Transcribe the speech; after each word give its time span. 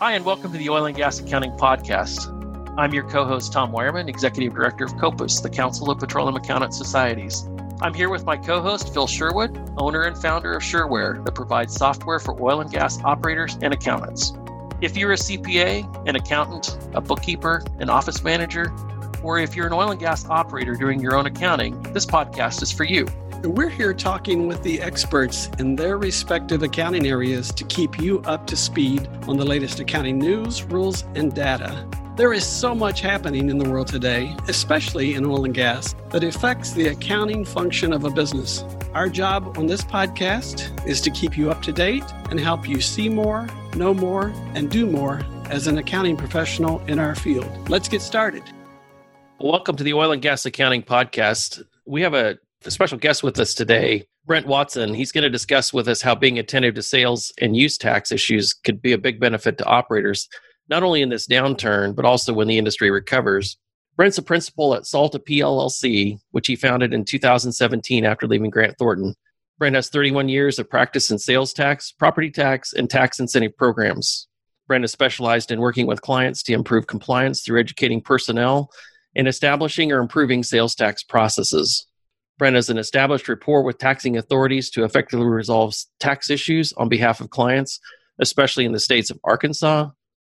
Hi, 0.00 0.12
and 0.12 0.24
welcome 0.24 0.50
to 0.50 0.56
the 0.56 0.70
Oil 0.70 0.86
and 0.86 0.96
Gas 0.96 1.20
Accounting 1.20 1.50
Podcast. 1.58 2.34
I'm 2.78 2.94
your 2.94 3.06
co 3.06 3.26
host, 3.26 3.52
Tom 3.52 3.70
Wireman, 3.70 4.08
Executive 4.08 4.54
Director 4.54 4.86
of 4.86 4.92
COPAS, 4.96 5.42
the 5.42 5.50
Council 5.50 5.90
of 5.90 5.98
Petroleum 5.98 6.36
Accountant 6.36 6.72
Societies. 6.72 7.46
I'm 7.82 7.92
here 7.92 8.08
with 8.08 8.24
my 8.24 8.38
co 8.38 8.62
host, 8.62 8.94
Phil 8.94 9.06
Sherwood, 9.06 9.74
owner 9.76 10.04
and 10.04 10.16
founder 10.16 10.54
of 10.54 10.62
Sherware, 10.62 11.22
that 11.26 11.34
provides 11.34 11.74
software 11.74 12.18
for 12.18 12.42
oil 12.42 12.62
and 12.62 12.70
gas 12.70 12.98
operators 13.04 13.58
and 13.60 13.74
accountants. 13.74 14.32
If 14.80 14.96
you're 14.96 15.12
a 15.12 15.16
CPA, 15.16 16.08
an 16.08 16.16
accountant, 16.16 16.78
a 16.94 17.02
bookkeeper, 17.02 17.62
an 17.78 17.90
office 17.90 18.24
manager, 18.24 18.72
or 19.22 19.38
if 19.38 19.54
you're 19.54 19.66
an 19.66 19.74
oil 19.74 19.90
and 19.90 20.00
gas 20.00 20.24
operator 20.30 20.76
doing 20.76 21.00
your 21.00 21.14
own 21.14 21.26
accounting, 21.26 21.78
this 21.92 22.06
podcast 22.06 22.62
is 22.62 22.72
for 22.72 22.84
you. 22.84 23.06
We're 23.42 23.70
here 23.70 23.94
talking 23.94 24.46
with 24.46 24.62
the 24.62 24.82
experts 24.82 25.48
in 25.58 25.74
their 25.74 25.96
respective 25.96 26.62
accounting 26.62 27.06
areas 27.06 27.50
to 27.52 27.64
keep 27.64 27.98
you 27.98 28.20
up 28.26 28.46
to 28.48 28.56
speed 28.56 29.08
on 29.26 29.38
the 29.38 29.46
latest 29.46 29.80
accounting 29.80 30.18
news, 30.18 30.62
rules, 30.64 31.04
and 31.14 31.34
data. 31.34 31.88
There 32.16 32.34
is 32.34 32.44
so 32.44 32.74
much 32.74 33.00
happening 33.00 33.48
in 33.48 33.56
the 33.56 33.68
world 33.68 33.86
today, 33.86 34.36
especially 34.48 35.14
in 35.14 35.24
oil 35.24 35.46
and 35.46 35.54
gas, 35.54 35.94
that 36.10 36.22
affects 36.22 36.72
the 36.72 36.88
accounting 36.88 37.46
function 37.46 37.94
of 37.94 38.04
a 38.04 38.10
business. 38.10 38.62
Our 38.92 39.08
job 39.08 39.56
on 39.56 39.66
this 39.66 39.80
podcast 39.80 40.86
is 40.86 41.00
to 41.00 41.10
keep 41.10 41.38
you 41.38 41.50
up 41.50 41.62
to 41.62 41.72
date 41.72 42.04
and 42.28 42.38
help 42.38 42.68
you 42.68 42.82
see 42.82 43.08
more, 43.08 43.48
know 43.74 43.94
more, 43.94 44.34
and 44.54 44.70
do 44.70 44.84
more 44.84 45.22
as 45.46 45.66
an 45.66 45.78
accounting 45.78 46.18
professional 46.18 46.80
in 46.88 46.98
our 46.98 47.14
field. 47.14 47.70
Let's 47.70 47.88
get 47.88 48.02
started. 48.02 48.42
Welcome 49.38 49.76
to 49.76 49.82
the 49.82 49.94
Oil 49.94 50.12
and 50.12 50.20
Gas 50.20 50.44
Accounting 50.44 50.82
Podcast. 50.82 51.64
We 51.86 52.02
have 52.02 52.12
a 52.12 52.38
a 52.66 52.70
special 52.70 52.98
guest 52.98 53.22
with 53.22 53.38
us 53.40 53.54
today, 53.54 54.04
Brent 54.26 54.46
Watson. 54.46 54.92
He's 54.92 55.12
going 55.12 55.22
to 55.22 55.30
discuss 55.30 55.72
with 55.72 55.88
us 55.88 56.02
how 56.02 56.14
being 56.14 56.38
attentive 56.38 56.74
to 56.74 56.82
sales 56.82 57.32
and 57.40 57.56
use 57.56 57.78
tax 57.78 58.12
issues 58.12 58.52
could 58.52 58.82
be 58.82 58.92
a 58.92 58.98
big 58.98 59.18
benefit 59.18 59.56
to 59.58 59.64
operators, 59.64 60.28
not 60.68 60.82
only 60.82 61.00
in 61.00 61.08
this 61.08 61.26
downturn, 61.26 61.94
but 61.94 62.04
also 62.04 62.34
when 62.34 62.48
the 62.48 62.58
industry 62.58 62.90
recovers. 62.90 63.56
Brent's 63.96 64.18
a 64.18 64.22
principal 64.22 64.74
at 64.74 64.86
Salta 64.86 65.18
PLLC, 65.18 66.18
which 66.32 66.48
he 66.48 66.56
founded 66.56 66.92
in 66.92 67.04
2017 67.04 68.04
after 68.04 68.26
leaving 68.26 68.50
Grant 68.50 68.76
Thornton. 68.78 69.14
Brent 69.58 69.74
has 69.74 69.88
31 69.88 70.28
years 70.28 70.58
of 70.58 70.68
practice 70.68 71.10
in 71.10 71.18
sales 71.18 71.54
tax, 71.54 71.92
property 71.92 72.30
tax, 72.30 72.74
and 72.74 72.90
tax 72.90 73.20
incentive 73.20 73.56
programs. 73.56 74.28
Brent 74.68 74.84
is 74.84 74.92
specialized 74.92 75.50
in 75.50 75.60
working 75.60 75.86
with 75.86 76.02
clients 76.02 76.42
to 76.44 76.52
improve 76.52 76.86
compliance 76.86 77.42
through 77.42 77.60
educating 77.60 78.02
personnel 78.02 78.70
and 79.16 79.26
establishing 79.26 79.92
or 79.92 80.00
improving 80.00 80.42
sales 80.42 80.74
tax 80.74 81.02
processes. 81.02 81.86
Brent 82.40 82.56
has 82.56 82.70
an 82.70 82.78
established 82.78 83.28
rapport 83.28 83.62
with 83.62 83.76
taxing 83.76 84.16
authorities 84.16 84.70
to 84.70 84.84
effectively 84.84 85.26
resolve 85.26 85.74
tax 85.98 86.30
issues 86.30 86.72
on 86.72 86.88
behalf 86.88 87.20
of 87.20 87.28
clients, 87.28 87.78
especially 88.18 88.64
in 88.64 88.72
the 88.72 88.80
states 88.80 89.10
of 89.10 89.20
Arkansas, 89.24 89.90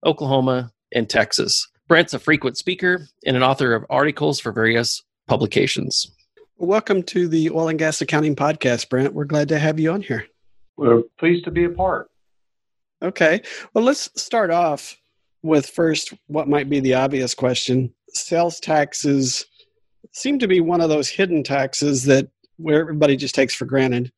Oklahoma, 0.05 0.73
and 0.93 1.09
Texas. 1.09 1.65
Brent's 1.87 2.13
a 2.13 2.19
frequent 2.19 2.57
speaker 2.57 3.07
and 3.25 3.37
an 3.37 3.41
author 3.41 3.73
of 3.73 3.85
articles 3.89 4.41
for 4.41 4.51
various 4.51 5.01
publications. 5.29 6.13
Welcome 6.57 7.03
to 7.03 7.29
the 7.29 7.49
Oil 7.51 7.69
and 7.69 7.79
Gas 7.79 8.01
Accounting 8.01 8.35
Podcast, 8.35 8.89
Brent. 8.89 9.13
We're 9.13 9.23
glad 9.23 9.47
to 9.47 9.57
have 9.57 9.79
you 9.79 9.93
on 9.93 10.01
here. 10.01 10.25
We're 10.75 11.03
pleased 11.17 11.45
to 11.45 11.51
be 11.51 11.63
a 11.63 11.69
part. 11.69 12.09
Okay. 13.01 13.41
Well, 13.73 13.85
let's 13.85 14.09
start 14.21 14.51
off 14.51 14.97
with 15.41 15.67
first 15.67 16.13
what 16.27 16.49
might 16.49 16.69
be 16.69 16.81
the 16.81 16.95
obvious 16.95 17.33
question. 17.33 17.93
Sales 18.09 18.59
taxes 18.59 19.45
seem 20.13 20.39
to 20.39 20.47
be 20.47 20.61
one 20.61 20.81
of 20.81 20.89
those 20.89 21.09
hidden 21.09 21.43
taxes 21.43 22.05
that 22.05 22.29
where 22.57 22.79
everybody 22.79 23.17
just 23.17 23.35
takes 23.35 23.53
for 23.53 23.65
granted. 23.65 24.11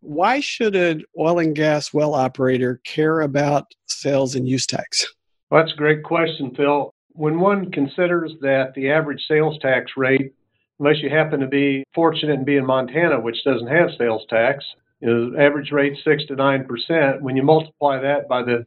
Why 0.00 0.40
should 0.40 0.76
an 0.76 1.04
oil 1.18 1.38
and 1.38 1.54
gas 1.54 1.92
well 1.92 2.14
operator 2.14 2.80
care 2.84 3.20
about 3.20 3.72
sales 3.86 4.34
and 4.34 4.48
use 4.48 4.66
tax? 4.66 5.06
Well, 5.50 5.62
that's 5.62 5.72
a 5.72 5.76
great 5.76 6.02
question, 6.04 6.54
Phil. 6.54 6.92
When 7.12 7.40
one 7.40 7.72
considers 7.72 8.32
that 8.42 8.74
the 8.74 8.90
average 8.90 9.22
sales 9.26 9.58
tax 9.60 9.92
rate, 9.96 10.32
unless 10.78 11.02
you 11.02 11.10
happen 11.10 11.40
to 11.40 11.48
be 11.48 11.84
fortunate 11.94 12.34
and 12.34 12.46
be 12.46 12.56
in 12.56 12.66
Montana, 12.66 13.20
which 13.20 13.42
doesn't 13.44 13.66
have 13.66 13.90
sales 13.98 14.22
tax, 14.28 14.64
is 15.00 15.32
average 15.38 15.72
rate 15.72 15.96
six 16.04 16.24
to 16.26 16.36
nine 16.36 16.64
percent. 16.64 17.22
When 17.22 17.36
you 17.36 17.42
multiply 17.42 18.00
that 18.00 18.28
by 18.28 18.42
the 18.42 18.66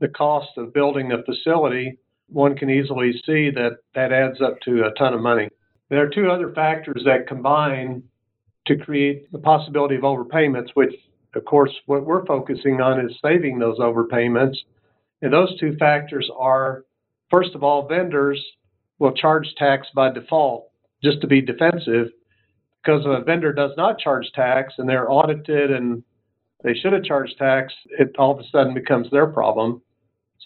the 0.00 0.08
cost 0.08 0.48
of 0.56 0.72
building 0.72 1.12
a 1.12 1.22
facility, 1.24 1.98
one 2.28 2.56
can 2.56 2.70
easily 2.70 3.12
see 3.26 3.50
that 3.50 3.78
that 3.94 4.12
adds 4.12 4.40
up 4.40 4.58
to 4.62 4.84
a 4.84 4.92
ton 4.98 5.12
of 5.12 5.20
money. 5.20 5.48
There 5.90 6.02
are 6.02 6.08
two 6.08 6.30
other 6.30 6.52
factors 6.52 7.02
that 7.04 7.26
combine 7.26 8.04
to 8.66 8.76
create 8.76 9.30
the 9.32 9.38
possibility 9.38 9.96
of 9.96 10.02
overpayments, 10.02 10.70
which, 10.74 10.94
of 11.34 11.44
course, 11.44 11.72
what 11.86 12.06
we're 12.06 12.24
focusing 12.24 12.80
on 12.80 13.04
is 13.04 13.18
saving 13.22 13.58
those 13.58 13.78
overpayments. 13.78 14.56
And 15.20 15.32
those 15.32 15.58
two 15.58 15.76
factors 15.76 16.30
are, 16.38 16.84
first 17.30 17.54
of 17.54 17.62
all, 17.62 17.88
vendors 17.88 18.42
will 18.98 19.12
charge 19.12 19.52
tax 19.58 19.88
by 19.94 20.12
default 20.12 20.70
just 21.02 21.20
to 21.22 21.26
be 21.26 21.40
defensive 21.40 22.08
because 22.82 23.02
if 23.04 23.20
a 23.20 23.24
vendor 23.24 23.52
does 23.52 23.72
not 23.76 23.98
charge 23.98 24.30
tax 24.34 24.74
and 24.78 24.88
they're 24.88 25.10
audited 25.10 25.70
and 25.70 26.02
they 26.62 26.74
should 26.74 26.92
have 26.92 27.04
charged 27.04 27.36
tax, 27.38 27.72
it 27.98 28.14
all 28.18 28.32
of 28.32 28.38
a 28.38 28.48
sudden 28.50 28.74
becomes 28.74 29.10
their 29.10 29.26
problem. 29.26 29.82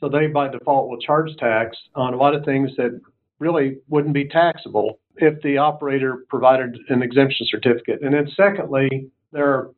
So 0.01 0.09
they 0.09 0.27
by 0.27 0.49
default 0.49 0.89
will 0.89 0.99
charge 0.99 1.31
tax 1.37 1.77
on 1.95 2.15
a 2.15 2.17
lot 2.17 2.35
of 2.35 2.45
things 2.45 2.71
that 2.77 3.01
really 3.39 3.79
wouldn't 3.89 4.15
be 4.15 4.29
taxable 4.29 4.99
if 5.17 5.41
the 5.43 5.59
operator 5.59 6.25
provided 6.29 6.77
an 6.89 7.03
exemption 7.03 7.47
certificate. 7.49 8.03
And 8.03 8.15
then, 8.15 8.29
secondly, 8.37 9.11
there 9.33 9.49
are 9.49 9.71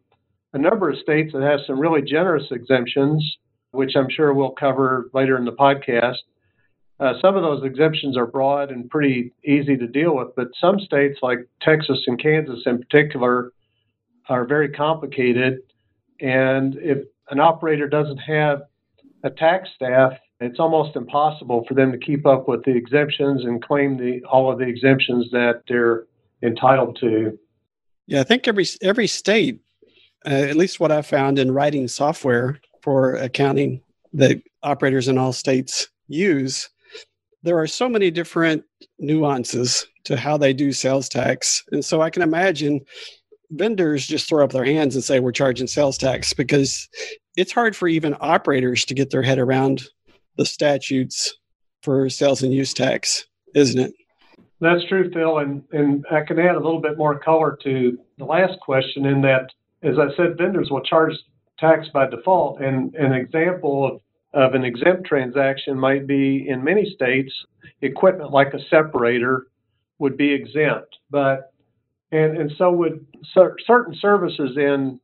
a 0.52 0.58
number 0.58 0.90
of 0.90 0.98
states 0.98 1.32
that 1.32 1.42
have 1.42 1.60
some 1.66 1.78
really 1.78 2.02
generous 2.02 2.46
exemptions, 2.50 3.22
which 3.72 3.96
I'm 3.96 4.08
sure 4.08 4.32
we'll 4.32 4.50
cover 4.50 5.10
later 5.12 5.36
in 5.36 5.44
the 5.44 5.52
podcast. 5.52 6.16
Uh, 6.98 7.12
some 7.20 7.36
of 7.36 7.42
those 7.42 7.62
exemptions 7.64 8.16
are 8.16 8.26
broad 8.26 8.70
and 8.70 8.88
pretty 8.88 9.32
easy 9.44 9.76
to 9.76 9.86
deal 9.86 10.16
with, 10.16 10.28
but 10.34 10.48
some 10.58 10.80
states, 10.80 11.18
like 11.20 11.40
Texas 11.60 11.98
and 12.06 12.20
Kansas 12.20 12.62
in 12.64 12.78
particular, 12.78 13.52
are 14.30 14.46
very 14.46 14.70
complicated. 14.70 15.58
And 16.20 16.76
if 16.76 16.98
an 17.30 17.38
operator 17.38 17.86
doesn't 17.86 18.18
have 18.18 18.62
a 19.24 19.30
tax 19.30 19.68
staff 19.74 20.12
it's 20.40 20.60
almost 20.60 20.96
impossible 20.96 21.64
for 21.66 21.74
them 21.74 21.92
to 21.92 21.98
keep 21.98 22.26
up 22.26 22.48
with 22.48 22.64
the 22.64 22.72
exemptions 22.72 23.44
and 23.44 23.62
claim 23.62 23.96
the 23.96 24.22
all 24.24 24.50
of 24.50 24.58
the 24.58 24.66
exemptions 24.66 25.30
that 25.30 25.62
they're 25.68 26.06
entitled 26.42 26.98
to. 27.00 27.38
Yeah, 28.06 28.20
I 28.20 28.24
think 28.24 28.46
every 28.46 28.66
every 28.82 29.06
state, 29.06 29.60
uh, 30.26 30.30
at 30.30 30.56
least 30.56 30.80
what 30.80 30.92
I 30.92 31.02
found 31.02 31.38
in 31.38 31.52
writing 31.52 31.88
software 31.88 32.60
for 32.82 33.14
accounting 33.16 33.80
that 34.12 34.42
operators 34.62 35.08
in 35.08 35.18
all 35.18 35.32
states 35.32 35.88
use, 36.08 36.68
there 37.42 37.58
are 37.58 37.66
so 37.66 37.88
many 37.88 38.10
different 38.10 38.64
nuances 38.98 39.86
to 40.04 40.16
how 40.16 40.36
they 40.36 40.52
do 40.52 40.72
sales 40.72 41.08
tax, 41.08 41.64
and 41.72 41.84
so 41.84 42.02
I 42.02 42.10
can 42.10 42.22
imagine 42.22 42.80
vendors 43.50 44.06
just 44.06 44.28
throw 44.28 44.44
up 44.44 44.52
their 44.52 44.64
hands 44.64 44.94
and 44.94 45.04
say 45.04 45.20
we're 45.20 45.32
charging 45.32 45.68
sales 45.68 45.96
tax 45.96 46.32
because 46.32 46.88
it's 47.36 47.52
hard 47.52 47.76
for 47.76 47.86
even 47.86 48.16
operators 48.20 48.84
to 48.84 48.94
get 48.94 49.10
their 49.10 49.22
head 49.22 49.38
around 49.38 49.88
the 50.36 50.46
statutes 50.46 51.34
for 51.82 52.08
sales 52.10 52.42
and 52.42 52.52
use 52.52 52.74
tax, 52.74 53.26
isn't 53.54 53.80
it? 53.80 53.94
That's 54.60 54.84
true, 54.88 55.10
Phil. 55.12 55.38
And, 55.38 55.62
and 55.72 56.04
I 56.10 56.22
can 56.22 56.38
add 56.38 56.54
a 56.54 56.60
little 56.60 56.80
bit 56.80 56.96
more 56.96 57.18
color 57.18 57.58
to 57.62 57.98
the 58.18 58.24
last 58.24 58.58
question 58.60 59.04
in 59.04 59.20
that, 59.22 59.50
as 59.82 59.98
I 59.98 60.14
said, 60.16 60.38
vendors 60.38 60.68
will 60.70 60.80
charge 60.82 61.12
tax 61.58 61.88
by 61.92 62.08
default. 62.08 62.60
And 62.60 62.94
an 62.94 63.12
example 63.12 64.00
of, 64.34 64.48
of 64.48 64.54
an 64.54 64.64
exempt 64.64 65.06
transaction 65.06 65.78
might 65.78 66.06
be 66.06 66.48
in 66.48 66.64
many 66.64 66.90
states, 66.94 67.32
equipment 67.82 68.30
like 68.30 68.54
a 68.54 68.58
separator 68.70 69.46
would 69.98 70.16
be 70.16 70.32
exempt. 70.32 70.96
But 71.10 71.52
and, 72.12 72.38
and 72.38 72.52
so 72.56 72.70
would 72.72 73.06
cer- 73.34 73.56
certain 73.66 73.94
services 74.00 74.56
in 74.56 75.00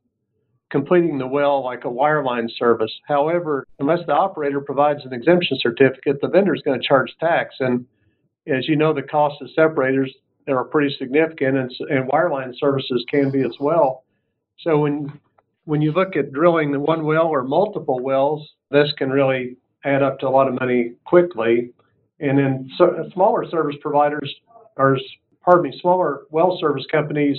completing 0.73 1.19
the 1.19 1.27
well 1.27 1.63
like 1.63 1.85
a 1.85 1.87
wireline 1.87 2.49
service. 2.57 2.91
However, 3.07 3.67
unless 3.77 3.99
the 4.07 4.13
operator 4.13 4.59
provides 4.59 5.05
an 5.05 5.13
exemption 5.13 5.59
certificate, 5.61 6.19
the 6.19 6.27
vendor 6.27 6.55
is 6.55 6.63
going 6.63 6.81
to 6.81 6.85
charge 6.85 7.13
tax. 7.19 7.53
And 7.59 7.85
as 8.47 8.67
you 8.67 8.75
know, 8.75 8.91
the 8.91 9.03
cost 9.03 9.39
of 9.39 9.49
separators 9.55 10.11
are 10.47 10.63
pretty 10.63 10.95
significant, 10.97 11.57
and, 11.57 11.71
and 11.91 12.09
wireline 12.09 12.53
services 12.59 13.05
can 13.07 13.29
be 13.29 13.41
as 13.41 13.55
well. 13.59 14.03
So 14.61 14.79
when 14.79 15.19
when 15.65 15.81
you 15.81 15.91
look 15.91 16.15
at 16.15 16.33
drilling 16.33 16.71
the 16.71 16.79
one 16.79 17.05
well 17.05 17.27
or 17.27 17.43
multiple 17.43 17.99
wells, 17.99 18.49
this 18.71 18.91
can 18.97 19.11
really 19.11 19.57
add 19.85 20.01
up 20.01 20.19
to 20.19 20.27
a 20.27 20.29
lot 20.29 20.47
of 20.47 20.59
money 20.59 20.93
quickly. 21.05 21.69
And 22.19 22.39
then 22.39 22.69
so, 22.79 23.09
smaller 23.13 23.47
service 23.47 23.75
providers, 23.79 24.33
or 24.75 24.97
pardon 25.45 25.69
me, 25.69 25.79
smaller 25.79 26.23
well 26.31 26.57
service 26.59 26.85
companies 26.91 27.37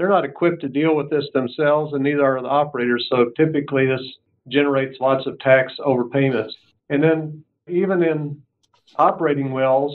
they're 0.00 0.08
not 0.08 0.24
equipped 0.24 0.62
to 0.62 0.68
deal 0.68 0.96
with 0.96 1.10
this 1.10 1.26
themselves, 1.34 1.92
and 1.92 2.02
neither 2.02 2.24
are 2.24 2.40
the 2.40 2.48
operators. 2.48 3.06
So 3.10 3.26
typically, 3.36 3.86
this 3.86 4.00
generates 4.48 4.98
lots 4.98 5.26
of 5.26 5.38
tax 5.40 5.74
overpayments. 5.78 6.52
And 6.88 7.02
then, 7.02 7.44
even 7.68 8.02
in 8.02 8.40
operating 8.96 9.52
wells, 9.52 9.94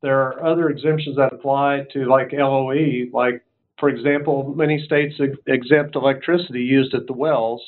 there 0.00 0.20
are 0.20 0.46
other 0.46 0.68
exemptions 0.68 1.16
that 1.16 1.32
apply 1.32 1.86
to 1.92 2.04
like 2.04 2.30
LOE. 2.32 3.06
Like, 3.12 3.42
for 3.80 3.88
example, 3.88 4.54
many 4.56 4.80
states 4.84 5.16
exempt 5.48 5.96
electricity 5.96 6.62
used 6.62 6.94
at 6.94 7.08
the 7.08 7.12
wells, 7.12 7.60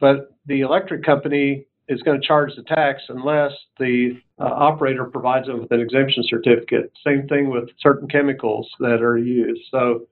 but 0.00 0.34
the 0.44 0.60
electric 0.60 1.02
company 1.02 1.64
is 1.88 2.02
going 2.02 2.20
to 2.20 2.26
charge 2.26 2.52
the 2.56 2.62
tax 2.62 3.00
unless 3.08 3.52
the 3.78 4.20
uh, 4.38 4.44
operator 4.44 5.06
provides 5.06 5.46
them 5.46 5.62
with 5.62 5.72
an 5.72 5.80
exemption 5.80 6.22
certificate. 6.28 6.92
Same 7.02 7.26
thing 7.26 7.48
with 7.48 7.70
certain 7.80 8.06
chemicals 8.06 8.68
that 8.80 9.00
are 9.00 9.16
used. 9.16 9.62
So 9.70 10.06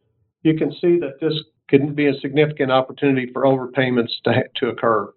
you 0.48 0.56
can 0.56 0.72
see 0.72 0.98
that 0.98 1.20
this 1.20 1.34
could 1.68 1.94
be 1.94 2.06
a 2.06 2.18
significant 2.20 2.72
opportunity 2.72 3.30
for 3.32 3.42
overpayments 3.42 4.12
to, 4.24 4.44
to 4.56 4.68
occur. 4.68 5.12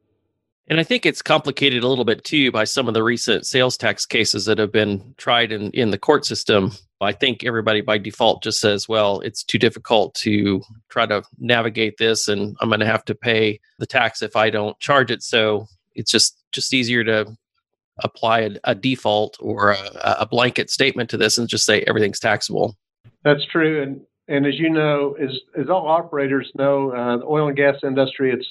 And 0.67 0.79
I 0.79 0.83
think 0.83 1.05
it's 1.05 1.21
complicated 1.21 1.83
a 1.83 1.87
little 1.87 2.05
bit 2.05 2.23
too 2.23 2.51
by 2.51 2.65
some 2.65 2.87
of 2.87 2.93
the 2.93 3.03
recent 3.03 3.45
sales 3.45 3.77
tax 3.77 4.05
cases 4.05 4.45
that 4.45 4.57
have 4.57 4.71
been 4.71 5.13
tried 5.17 5.51
in, 5.51 5.71
in 5.71 5.91
the 5.91 5.97
court 5.97 6.25
system. 6.25 6.71
I 7.01 7.13
think 7.13 7.43
everybody 7.43 7.81
by 7.81 7.97
default 7.97 8.43
just 8.43 8.59
says, 8.59 8.87
well, 8.87 9.21
it's 9.21 9.43
too 9.43 9.57
difficult 9.57 10.13
to 10.15 10.61
try 10.89 11.07
to 11.07 11.23
navigate 11.39 11.97
this 11.97 12.27
and 12.27 12.55
I'm 12.61 12.69
going 12.69 12.79
to 12.79 12.85
have 12.85 13.05
to 13.05 13.15
pay 13.15 13.59
the 13.79 13.87
tax 13.87 14.21
if 14.21 14.35
I 14.35 14.49
don't 14.49 14.79
charge 14.79 15.09
it. 15.09 15.23
So 15.23 15.67
it's 15.95 16.11
just 16.11 16.37
just 16.51 16.73
easier 16.73 17.03
to 17.03 17.35
apply 18.03 18.39
a, 18.39 18.51
a 18.65 18.75
default 18.75 19.37
or 19.39 19.71
a, 19.71 20.17
a, 20.19 20.25
blanket 20.25 20.69
statement 20.69 21.09
to 21.09 21.17
this 21.17 21.37
and 21.37 21.47
just 21.47 21.65
say 21.65 21.81
everything's 21.81 22.19
taxable. 22.19 22.75
That's 23.23 23.45
true. 23.45 23.83
And 23.83 24.01
and 24.27 24.45
as 24.45 24.57
you 24.57 24.69
know, 24.69 25.15
as 25.21 25.37
as 25.59 25.69
all 25.69 25.87
operators 25.87 26.51
know, 26.55 26.91
uh, 26.91 27.17
the 27.17 27.25
oil 27.25 27.47
and 27.47 27.57
gas 27.57 27.75
industry, 27.83 28.31
it's 28.31 28.47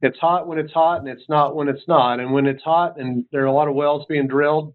it's 0.00 0.18
hot 0.18 0.46
when 0.46 0.58
it's 0.58 0.72
hot 0.72 1.00
and 1.00 1.08
it's 1.08 1.28
not 1.28 1.56
when 1.56 1.68
it's 1.68 1.86
not. 1.88 2.20
And 2.20 2.32
when 2.32 2.46
it's 2.46 2.62
hot 2.62 2.98
and 2.98 3.24
there 3.32 3.42
are 3.42 3.46
a 3.46 3.52
lot 3.52 3.68
of 3.68 3.74
wells 3.74 4.06
being 4.08 4.28
drilled, 4.28 4.74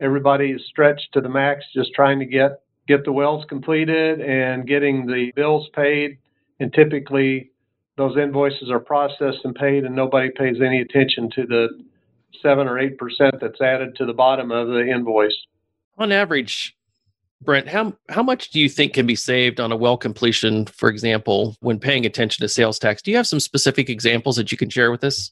everybody 0.00 0.50
is 0.50 0.62
stretched 0.68 1.12
to 1.12 1.20
the 1.20 1.28
max 1.28 1.64
just 1.72 1.92
trying 1.94 2.18
to 2.18 2.26
get 2.26 2.60
get 2.88 3.04
the 3.04 3.12
wells 3.12 3.44
completed 3.48 4.20
and 4.20 4.66
getting 4.66 5.06
the 5.06 5.32
bills 5.34 5.68
paid. 5.74 6.18
And 6.60 6.72
typically 6.72 7.50
those 7.96 8.16
invoices 8.16 8.70
are 8.70 8.80
processed 8.80 9.44
and 9.44 9.54
paid 9.54 9.84
and 9.84 9.94
nobody 9.94 10.30
pays 10.30 10.60
any 10.60 10.80
attention 10.80 11.30
to 11.30 11.46
the 11.46 11.68
seven 12.42 12.68
or 12.68 12.78
eight 12.78 12.98
percent 12.98 13.36
that's 13.40 13.60
added 13.60 13.96
to 13.96 14.06
the 14.06 14.12
bottom 14.12 14.50
of 14.50 14.68
the 14.68 14.86
invoice. 14.86 15.46
On 15.98 16.12
average, 16.12 16.76
Brent, 17.42 17.68
how 17.68 17.92
how 18.08 18.22
much 18.22 18.50
do 18.50 18.60
you 18.60 18.68
think 18.68 18.94
can 18.94 19.06
be 19.06 19.14
saved 19.14 19.60
on 19.60 19.70
a 19.70 19.76
well 19.76 19.96
completion, 19.96 20.66
for 20.66 20.88
example, 20.88 21.56
when 21.60 21.78
paying 21.78 22.06
attention 22.06 22.42
to 22.42 22.48
sales 22.48 22.78
tax? 22.78 23.02
Do 23.02 23.10
you 23.10 23.16
have 23.16 23.26
some 23.26 23.40
specific 23.40 23.90
examples 23.90 24.36
that 24.36 24.50
you 24.50 24.58
can 24.58 24.70
share 24.70 24.90
with 24.90 25.04
us? 25.04 25.30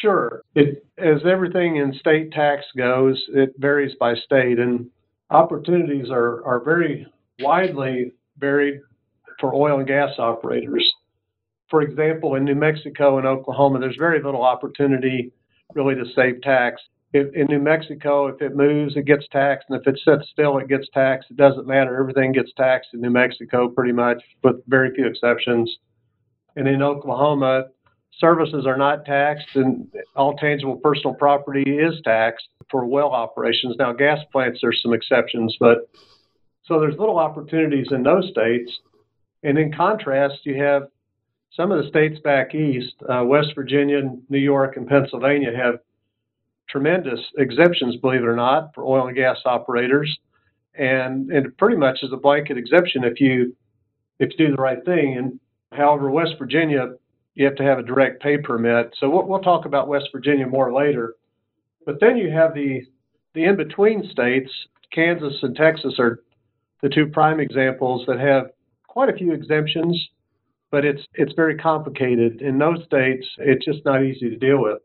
Sure. 0.00 0.42
It 0.54 0.86
as 0.98 1.26
everything 1.26 1.76
in 1.76 1.92
state 1.94 2.32
tax 2.32 2.64
goes, 2.76 3.22
it 3.28 3.52
varies 3.58 3.96
by 3.98 4.14
state 4.14 4.58
and 4.58 4.88
opportunities 5.30 6.08
are, 6.10 6.44
are 6.44 6.62
very 6.64 7.06
widely 7.40 8.12
varied 8.38 8.80
for 9.40 9.54
oil 9.54 9.78
and 9.78 9.88
gas 9.88 10.10
operators. 10.18 10.88
For 11.68 11.82
example, 11.82 12.36
in 12.36 12.44
New 12.44 12.54
Mexico 12.54 13.18
and 13.18 13.26
Oklahoma, 13.26 13.80
there's 13.80 13.96
very 13.96 14.22
little 14.22 14.44
opportunity 14.44 15.32
really 15.74 15.94
to 15.96 16.04
save 16.14 16.40
tax 16.42 16.80
in 17.14 17.46
New 17.48 17.60
Mexico, 17.60 18.26
if 18.26 18.42
it 18.42 18.56
moves, 18.56 18.96
it 18.96 19.04
gets 19.04 19.26
taxed, 19.30 19.66
and 19.70 19.80
if 19.80 19.86
it 19.86 20.00
sits 20.04 20.28
still, 20.30 20.58
it 20.58 20.68
gets 20.68 20.88
taxed. 20.92 21.30
It 21.30 21.36
doesn't 21.36 21.66
matter. 21.66 21.98
Everything 21.98 22.32
gets 22.32 22.50
taxed 22.56 22.90
in 22.92 23.00
New 23.00 23.10
Mexico 23.10 23.68
pretty 23.68 23.92
much, 23.92 24.22
with 24.42 24.56
very 24.66 24.92
few 24.94 25.06
exceptions. 25.06 25.72
And 26.56 26.66
in 26.66 26.82
Oklahoma, 26.82 27.66
services 28.18 28.66
are 28.66 28.76
not 28.76 29.04
taxed, 29.04 29.54
and 29.54 29.86
all 30.16 30.36
tangible 30.36 30.76
personal 30.76 31.14
property 31.14 31.62
is 31.62 31.94
taxed 32.04 32.48
for 32.70 32.84
well 32.84 33.12
operations. 33.12 33.76
Now, 33.78 33.92
gas 33.92 34.18
plants, 34.32 34.58
there's 34.60 34.80
some 34.82 34.92
exceptions, 34.92 35.56
but 35.60 35.88
so 36.64 36.80
there's 36.80 36.98
little 36.98 37.18
opportunities 37.18 37.88
in 37.90 38.02
those 38.02 38.28
states. 38.30 38.72
And 39.42 39.58
in 39.58 39.72
contrast, 39.72 40.44
you 40.44 40.62
have 40.62 40.88
some 41.52 41.70
of 41.70 41.82
the 41.82 41.88
states 41.88 42.18
back 42.20 42.54
east, 42.54 42.94
uh, 43.08 43.22
West 43.24 43.48
Virginia, 43.54 44.00
New 44.28 44.38
York, 44.38 44.76
and 44.76 44.88
Pennsylvania 44.88 45.52
have 45.54 45.78
tremendous 46.68 47.20
exemptions, 47.38 47.96
believe 47.96 48.22
it 48.22 48.26
or 48.26 48.36
not, 48.36 48.74
for 48.74 48.84
oil 48.84 49.06
and 49.06 49.16
gas 49.16 49.38
operators, 49.44 50.16
and 50.74 51.30
and 51.30 51.56
pretty 51.56 51.76
much 51.76 51.98
is 52.02 52.12
a 52.12 52.16
blanket 52.16 52.58
exemption 52.58 53.04
if 53.04 53.20
you 53.20 53.56
if 54.18 54.30
you 54.30 54.46
do 54.46 54.56
the 54.56 54.62
right 54.62 54.84
thing. 54.84 55.16
And 55.16 55.40
however, 55.72 56.10
West 56.10 56.34
Virginia, 56.38 56.94
you 57.34 57.44
have 57.44 57.56
to 57.56 57.64
have 57.64 57.78
a 57.78 57.82
direct 57.82 58.22
pay 58.22 58.38
permit. 58.38 58.94
So 58.98 59.08
we'll, 59.10 59.26
we'll 59.26 59.40
talk 59.40 59.66
about 59.66 59.88
West 59.88 60.08
Virginia 60.12 60.46
more 60.46 60.72
later. 60.72 61.14
But 61.84 62.00
then 62.00 62.16
you 62.16 62.30
have 62.30 62.54
the 62.54 62.82
the 63.34 63.44
in 63.44 63.56
between 63.56 64.08
states. 64.10 64.50
Kansas 64.92 65.34
and 65.42 65.56
Texas 65.56 65.94
are 65.98 66.20
the 66.82 66.88
two 66.88 67.06
prime 67.06 67.40
examples 67.40 68.04
that 68.06 68.20
have 68.20 68.50
quite 68.86 69.08
a 69.08 69.16
few 69.16 69.32
exemptions, 69.32 70.08
but 70.70 70.84
it's 70.84 71.02
it's 71.14 71.32
very 71.34 71.56
complicated. 71.56 72.40
In 72.42 72.58
those 72.58 72.84
states, 72.84 73.26
it's 73.38 73.64
just 73.64 73.84
not 73.84 74.04
easy 74.04 74.30
to 74.30 74.36
deal 74.36 74.62
with. 74.62 74.78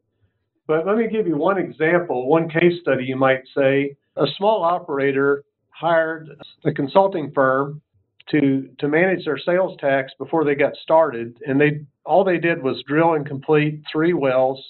But 0.70 0.86
let 0.86 0.98
me 0.98 1.08
give 1.08 1.26
you 1.26 1.36
one 1.36 1.58
example, 1.58 2.28
one 2.28 2.48
case 2.48 2.80
study, 2.80 3.04
you 3.04 3.16
might 3.16 3.42
say. 3.58 3.98
A 4.18 4.28
small 4.38 4.64
operator 4.64 5.44
hired 5.72 6.30
a 6.64 6.72
consulting 6.72 7.32
firm 7.34 7.82
to 8.30 8.70
to 8.78 8.88
manage 8.88 9.26
their 9.26 9.40
sales 9.40 9.76
tax 9.80 10.12
before 10.20 10.46
they 10.46 10.54
got 10.54 10.76
started, 10.84 11.36
and 11.48 11.60
they 11.60 11.82
all 12.06 12.24
they 12.24 12.38
did 12.38 12.62
was 12.62 12.84
drill 12.88 13.16
and 13.16 13.26
complete 13.26 13.82
three 13.92 14.14
wells 14.14 14.64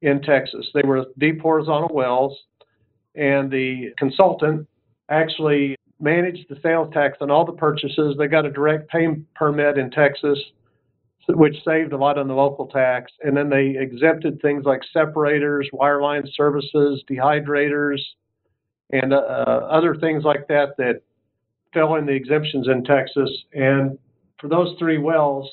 in 0.00 0.22
Texas. 0.22 0.70
They 0.72 0.82
were 0.84 1.06
deep 1.18 1.40
horizontal 1.40 1.92
wells, 1.92 2.38
and 3.16 3.50
the 3.50 3.94
consultant 3.98 4.68
actually 5.08 5.74
managed 5.98 6.48
the 6.48 6.60
sales 6.62 6.94
tax 6.94 7.18
on 7.20 7.32
all 7.32 7.44
the 7.44 7.50
purchases. 7.50 8.14
They 8.16 8.28
got 8.28 8.46
a 8.46 8.50
direct 8.52 8.88
pay 8.90 9.08
permit 9.34 9.76
in 9.76 9.90
Texas 9.90 10.38
which 11.28 11.56
saved 11.64 11.92
a 11.92 11.96
lot 11.96 12.18
on 12.18 12.28
the 12.28 12.34
local 12.34 12.66
tax. 12.66 13.12
And 13.22 13.36
then 13.36 13.48
they 13.48 13.76
exempted 13.78 14.40
things 14.40 14.64
like 14.64 14.80
separators, 14.92 15.68
wireline 15.72 16.26
services, 16.34 17.02
dehydrators, 17.10 17.98
and 18.90 19.12
uh, 19.12 19.16
uh, 19.16 19.68
other 19.70 19.96
things 19.96 20.24
like 20.24 20.46
that 20.48 20.76
that 20.78 21.02
fell 21.74 21.96
in 21.96 22.06
the 22.06 22.12
exemptions 22.12 22.68
in 22.68 22.84
Texas. 22.84 23.30
And 23.52 23.98
for 24.40 24.48
those 24.48 24.76
three 24.78 24.98
wells, 24.98 25.50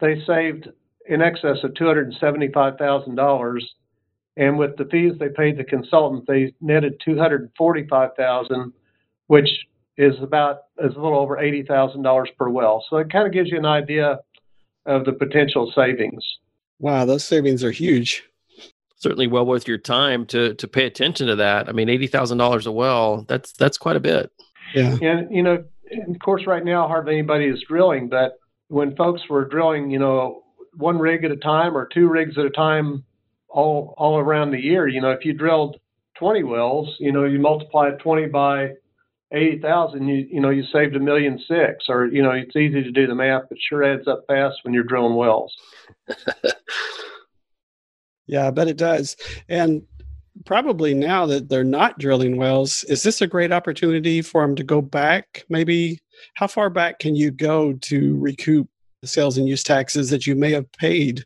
they 0.00 0.22
saved 0.26 0.68
in 1.06 1.22
excess 1.22 1.58
of 1.62 1.72
$275,000. 1.72 3.58
And 4.36 4.58
with 4.58 4.76
the 4.76 4.84
fees 4.84 5.12
they 5.18 5.28
paid 5.28 5.58
the 5.58 5.64
consultant, 5.64 6.24
they 6.26 6.54
netted 6.60 7.00
245,000, 7.04 8.72
which 9.26 9.48
is 9.96 10.14
about 10.22 10.58
is 10.78 10.94
a 10.94 11.00
little 11.00 11.18
over 11.18 11.36
$80,000 11.36 12.26
per 12.38 12.48
well. 12.48 12.84
So 12.88 12.98
it 12.98 13.10
kind 13.10 13.26
of 13.26 13.32
gives 13.32 13.50
you 13.50 13.58
an 13.58 13.66
idea 13.66 14.18
of 14.88 15.04
the 15.04 15.12
potential 15.12 15.70
savings. 15.74 16.24
Wow, 16.80 17.04
those 17.04 17.24
savings 17.24 17.62
are 17.62 17.70
huge. 17.70 18.24
Certainly 18.96 19.28
well 19.28 19.46
worth 19.46 19.68
your 19.68 19.78
time 19.78 20.26
to 20.26 20.54
to 20.54 20.66
pay 20.66 20.84
attention 20.84 21.28
to 21.28 21.36
that. 21.36 21.68
I 21.68 21.72
mean, 21.72 21.88
eighty 21.88 22.08
thousand 22.08 22.38
dollars 22.38 22.66
a 22.66 22.72
well, 22.72 23.24
that's 23.28 23.52
that's 23.52 23.78
quite 23.78 23.96
a 23.96 24.00
bit. 24.00 24.32
Yeah. 24.74 24.96
And 25.00 25.34
you 25.34 25.42
know, 25.42 25.64
of 26.08 26.18
course 26.20 26.46
right 26.46 26.64
now 26.64 26.88
hardly 26.88 27.14
anybody 27.18 27.46
is 27.46 27.62
drilling, 27.68 28.08
but 28.08 28.38
when 28.68 28.96
folks 28.96 29.22
were 29.28 29.44
drilling, 29.44 29.90
you 29.90 29.98
know, 29.98 30.42
one 30.76 30.98
rig 30.98 31.24
at 31.24 31.30
a 31.30 31.36
time 31.36 31.76
or 31.76 31.86
two 31.86 32.08
rigs 32.08 32.36
at 32.38 32.44
a 32.44 32.50
time 32.50 33.04
all 33.48 33.94
all 33.96 34.18
around 34.18 34.50
the 34.50 34.60
year, 34.60 34.88
you 34.88 35.00
know, 35.00 35.10
if 35.10 35.24
you 35.24 35.32
drilled 35.32 35.78
20 36.18 36.42
wells, 36.42 36.96
you 36.98 37.12
know, 37.12 37.24
you 37.24 37.38
multiply 37.38 37.90
20 37.90 38.26
by 38.26 38.70
eighty 39.32 39.58
thousand, 39.58 40.08
you 40.08 40.26
you 40.30 40.40
know 40.40 40.50
you 40.50 40.64
saved 40.72 40.96
a 40.96 41.00
million 41.00 41.38
six, 41.48 41.86
or 41.88 42.06
you 42.06 42.22
know 42.22 42.30
it's 42.30 42.56
easy 42.56 42.82
to 42.82 42.90
do 42.90 43.06
the 43.06 43.14
math, 43.14 43.44
but 43.48 43.58
sure 43.60 43.84
adds 43.84 44.08
up 44.08 44.24
fast 44.26 44.56
when 44.62 44.74
you're 44.74 44.84
drilling 44.84 45.14
wells. 45.14 45.54
yeah, 48.26 48.46
I 48.46 48.50
bet 48.50 48.68
it 48.68 48.76
does. 48.76 49.16
And 49.48 49.82
probably 50.44 50.94
now 50.94 51.26
that 51.26 51.48
they're 51.48 51.64
not 51.64 51.98
drilling 51.98 52.36
wells, 52.36 52.84
is 52.84 53.02
this 53.02 53.20
a 53.20 53.26
great 53.26 53.52
opportunity 53.52 54.22
for 54.22 54.42
them 54.42 54.56
to 54.56 54.64
go 54.64 54.80
back? 54.80 55.44
Maybe 55.48 55.98
how 56.34 56.46
far 56.46 56.70
back 56.70 56.98
can 56.98 57.16
you 57.16 57.30
go 57.30 57.72
to 57.72 58.16
recoup 58.18 58.68
the 59.02 59.08
sales 59.08 59.38
and 59.38 59.48
use 59.48 59.62
taxes 59.62 60.10
that 60.10 60.26
you 60.26 60.34
may 60.34 60.52
have 60.52 60.70
paid, 60.72 61.24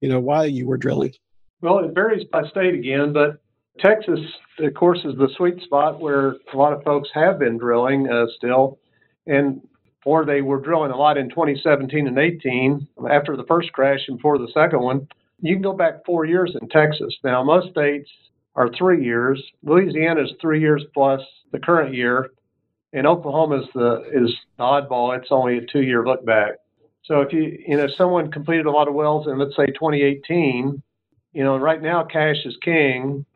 you 0.00 0.08
know, 0.08 0.20
while 0.20 0.46
you 0.46 0.66
were 0.66 0.76
drilling? 0.76 1.12
Well, 1.60 1.78
it 1.80 1.94
varies 1.94 2.26
by 2.30 2.46
state 2.48 2.74
again, 2.74 3.12
but 3.12 3.40
Texas, 3.78 4.20
of 4.58 4.74
course, 4.74 5.00
is 5.04 5.16
the 5.16 5.28
sweet 5.36 5.60
spot 5.62 6.00
where 6.00 6.36
a 6.52 6.56
lot 6.56 6.72
of 6.72 6.82
folks 6.82 7.08
have 7.14 7.38
been 7.38 7.58
drilling 7.58 8.08
uh, 8.10 8.26
still, 8.36 8.78
and 9.26 9.60
or 10.04 10.24
they 10.24 10.40
were 10.40 10.60
drilling 10.60 10.92
a 10.92 10.96
lot 10.96 11.18
in 11.18 11.28
2017 11.28 12.06
and 12.06 12.18
18 12.18 12.86
after 13.10 13.36
the 13.36 13.44
first 13.44 13.72
crash 13.72 14.00
and 14.06 14.18
before 14.18 14.38
the 14.38 14.50
second 14.54 14.80
one. 14.80 15.08
You 15.40 15.54
can 15.56 15.62
go 15.62 15.72
back 15.72 16.04
four 16.06 16.24
years 16.24 16.56
in 16.60 16.68
Texas. 16.68 17.14
Now, 17.24 17.42
most 17.42 17.70
states 17.70 18.08
are 18.54 18.70
three 18.78 19.04
years. 19.04 19.42
Louisiana 19.64 20.22
is 20.22 20.32
three 20.40 20.60
years 20.60 20.82
plus 20.94 21.20
the 21.52 21.58
current 21.58 21.92
year, 21.92 22.30
and 22.92 23.06
Oklahoma 23.06 23.62
is 23.62 23.68
the 23.74 24.04
is 24.12 24.34
the 24.56 24.62
oddball. 24.62 25.16
It's 25.18 25.28
only 25.30 25.58
a 25.58 25.66
two-year 25.66 26.06
look 26.06 26.24
back. 26.24 26.52
So 27.04 27.20
if 27.20 27.32
you 27.32 27.58
you 27.66 27.76
know 27.76 27.88
someone 27.98 28.30
completed 28.30 28.66
a 28.66 28.70
lot 28.70 28.88
of 28.88 28.94
wells 28.94 29.26
in 29.26 29.38
let's 29.38 29.56
say 29.56 29.66
2018, 29.66 30.82
you 31.32 31.44
know 31.44 31.56
right 31.58 31.82
now 31.82 32.04
cash 32.04 32.36
is 32.46 32.56
king 32.62 33.26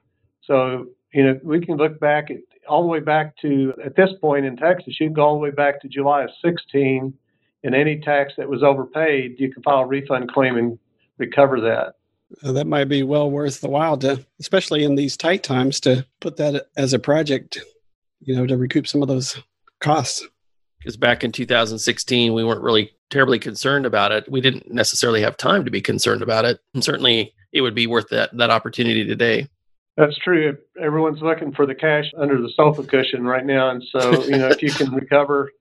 so, 0.51 0.89
you 1.15 1.25
know, 1.25 1.39
we 1.45 1.65
can 1.65 1.77
look 1.77 2.01
back 2.01 2.29
at, 2.31 2.39
all 2.69 2.83
the 2.83 2.89
way 2.89 2.99
back 2.99 3.37
to, 3.41 3.73
at 3.85 3.95
this 3.95 4.11
point 4.21 4.45
in 4.45 4.57
Texas, 4.57 4.97
you 4.99 5.07
can 5.07 5.15
go 5.15 5.23
all 5.23 5.35
the 5.35 5.41
way 5.41 5.53
back 5.53 5.81
to 5.83 5.89
July 5.89 6.25
of 6.25 6.31
16, 6.45 7.15
and 7.63 7.75
any 7.75 8.01
tax 8.01 8.33
that 8.37 8.49
was 8.49 8.65
overpaid, 8.65 9.37
you 9.39 9.53
can 9.53 9.63
file 9.63 9.81
a 9.81 9.87
refund 9.87 10.33
claim 10.33 10.57
and 10.57 10.79
recover 11.19 11.61
that. 11.61 11.95
Uh, 12.43 12.53
that 12.53 12.67
might 12.67 12.89
be 12.89 13.05
well 13.05 13.31
worth 13.31 13.61
the 13.61 13.69
while 13.69 13.97
to, 13.99 14.25
especially 14.41 14.83
in 14.83 14.97
these 14.97 15.17
tight 15.17 15.45
times, 15.45 15.79
to 15.81 16.05
put 16.19 16.37
that 16.37 16.67
as 16.77 16.93
a 16.93 16.99
project, 16.99 17.59
you 18.21 18.35
know, 18.35 18.47
to 18.47 18.57
recoup 18.57 18.89
some 18.89 19.03
of 19.03 19.09
those 19.09 19.41
costs. 19.81 20.27
Because 20.79 20.97
back 20.97 21.23
in 21.23 21.31
2016, 21.31 22.33
we 22.33 22.45
weren't 22.45 22.63
really 22.63 22.91
terribly 23.11 23.39
concerned 23.39 23.87
about 23.87 24.11
it. 24.11 24.31
We 24.31 24.41
didn't 24.41 24.73
necessarily 24.73 25.21
have 25.23 25.37
time 25.37 25.65
to 25.65 25.71
be 25.71 25.81
concerned 25.81 26.23
about 26.23 26.45
it. 26.45 26.59
And 26.75 26.83
certainly 26.83 27.35
it 27.53 27.61
would 27.61 27.75
be 27.75 27.87
worth 27.87 28.09
that, 28.09 28.37
that 28.37 28.51
opportunity 28.51 29.05
today. 29.05 29.49
That's 30.01 30.17
true. 30.17 30.57
Everyone's 30.81 31.21
looking 31.21 31.53
for 31.53 31.67
the 31.67 31.75
cash 31.75 32.11
under 32.17 32.41
the 32.41 32.51
sofa 32.57 32.83
cushion 32.85 33.25
right 33.25 33.45
now. 33.45 33.69
And 33.69 33.85
so, 33.93 34.25
you 34.25 34.39
know, 34.39 34.49
if 34.49 34.63
you 34.63 34.73
can 34.73 34.91
recover 34.95 35.53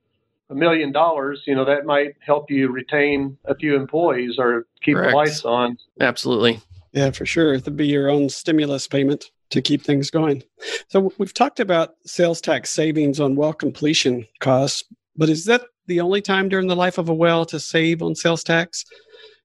a 0.49 0.55
million 0.55 0.93
dollars, 0.93 1.41
you 1.45 1.53
know, 1.53 1.65
that 1.65 1.85
might 1.85 2.15
help 2.25 2.49
you 2.49 2.69
retain 2.69 3.37
a 3.43 3.55
few 3.55 3.75
employees 3.75 4.35
or 4.39 4.65
keep 4.81 4.95
Correct. 4.95 5.11
the 5.11 5.17
lights 5.17 5.43
on. 5.43 5.77
Absolutely. 5.99 6.61
Yeah, 6.93 7.11
for 7.11 7.25
sure. 7.25 7.55
It'd 7.55 7.75
be 7.75 7.87
your 7.87 8.09
own 8.09 8.29
stimulus 8.29 8.87
payment 8.87 9.29
to 9.49 9.61
keep 9.61 9.83
things 9.83 10.09
going. 10.09 10.41
So 10.87 11.11
we've 11.17 11.33
talked 11.33 11.59
about 11.59 11.95
sales 12.05 12.39
tax 12.39 12.69
savings 12.69 13.19
on 13.19 13.35
well 13.35 13.51
completion 13.51 14.25
costs, 14.39 14.85
but 15.17 15.27
is 15.27 15.43
that 15.45 15.63
the 15.87 15.99
only 15.99 16.21
time 16.21 16.47
during 16.47 16.67
the 16.67 16.77
life 16.77 16.97
of 16.97 17.09
a 17.09 17.13
well 17.13 17.45
to 17.47 17.59
save 17.59 18.01
on 18.01 18.15
sales 18.15 18.45
tax? 18.45 18.85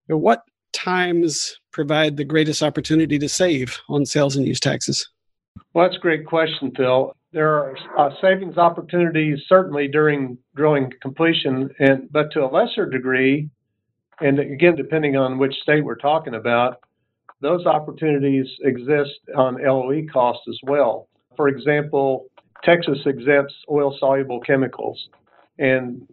What 0.06 0.44
times 0.74 1.58
provide 1.72 2.16
the 2.16 2.24
greatest 2.24 2.62
opportunity 2.62 3.18
to 3.18 3.28
save 3.28 3.78
on 3.88 4.04
sales 4.04 4.36
and 4.36 4.46
use 4.46 4.60
taxes? 4.60 5.08
Well, 5.72 5.86
that's 5.86 5.96
a 5.96 6.00
great 6.00 6.26
question, 6.26 6.72
Phil. 6.76 7.14
There 7.32 7.48
are 7.48 7.76
uh, 7.98 8.10
savings 8.20 8.58
opportunities 8.58 9.40
certainly 9.48 9.88
during 9.88 10.38
drilling 10.54 10.92
completion, 11.00 11.70
and 11.78 12.10
but 12.12 12.30
to 12.32 12.44
a 12.44 12.46
lesser 12.46 12.86
degree, 12.86 13.48
and 14.20 14.38
again, 14.38 14.76
depending 14.76 15.16
on 15.16 15.38
which 15.38 15.54
state 15.62 15.84
we're 15.84 15.96
talking 15.96 16.34
about, 16.34 16.80
those 17.40 17.66
opportunities 17.66 18.46
exist 18.62 19.18
on 19.36 19.62
LOE 19.62 20.02
costs 20.12 20.44
as 20.48 20.58
well. 20.64 21.08
For 21.36 21.48
example, 21.48 22.26
Texas 22.62 22.98
exempts 23.04 23.54
oil 23.70 23.96
soluble 23.98 24.40
chemicals. 24.40 25.08
And 25.58 26.08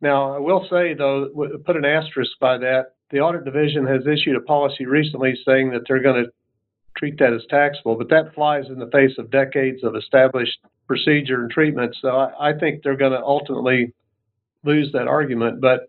now 0.00 0.36
I 0.36 0.38
will 0.38 0.66
say, 0.70 0.94
though, 0.94 1.28
put 1.64 1.76
an 1.76 1.84
asterisk 1.84 2.32
by 2.40 2.58
that, 2.58 2.95
the 3.10 3.20
audit 3.20 3.44
division 3.44 3.86
has 3.86 4.06
issued 4.06 4.36
a 4.36 4.40
policy 4.40 4.86
recently 4.86 5.34
saying 5.44 5.70
that 5.70 5.82
they're 5.86 6.02
going 6.02 6.24
to 6.24 6.30
treat 6.96 7.18
that 7.18 7.32
as 7.32 7.42
taxable, 7.48 7.96
but 7.96 8.08
that 8.08 8.34
flies 8.34 8.64
in 8.68 8.78
the 8.78 8.90
face 8.90 9.12
of 9.18 9.30
decades 9.30 9.84
of 9.84 9.94
established 9.94 10.58
procedure 10.86 11.42
and 11.42 11.50
treatment. 11.50 11.94
So 12.00 12.08
I, 12.08 12.50
I 12.50 12.58
think 12.58 12.82
they're 12.82 12.96
going 12.96 13.12
to 13.12 13.22
ultimately 13.22 13.92
lose 14.64 14.90
that 14.92 15.06
argument. 15.06 15.60
But 15.60 15.88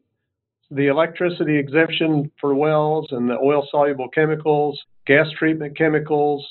the 0.69 0.87
electricity 0.87 1.57
exemption 1.57 2.31
for 2.39 2.53
wells 2.53 3.07
and 3.11 3.29
the 3.29 3.37
oil 3.37 3.67
soluble 3.71 4.09
chemicals, 4.09 4.79
gas 5.05 5.27
treatment 5.37 5.77
chemicals, 5.77 6.45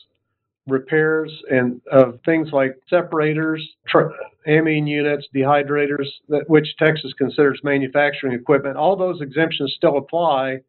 repairs 0.66 1.32
and 1.50 1.80
of 1.90 2.18
things 2.24 2.50
like 2.52 2.76
separators, 2.88 3.66
tr- 3.86 4.08
amine 4.46 4.86
units, 4.86 5.26
dehydrators, 5.34 6.06
that, 6.28 6.48
which 6.48 6.76
Texas 6.78 7.12
considers 7.14 7.60
manufacturing 7.62 8.32
equipment, 8.32 8.76
all 8.76 8.96
those 8.96 9.20
exemptions 9.20 9.74
still 9.76 9.96
apply 9.96 10.60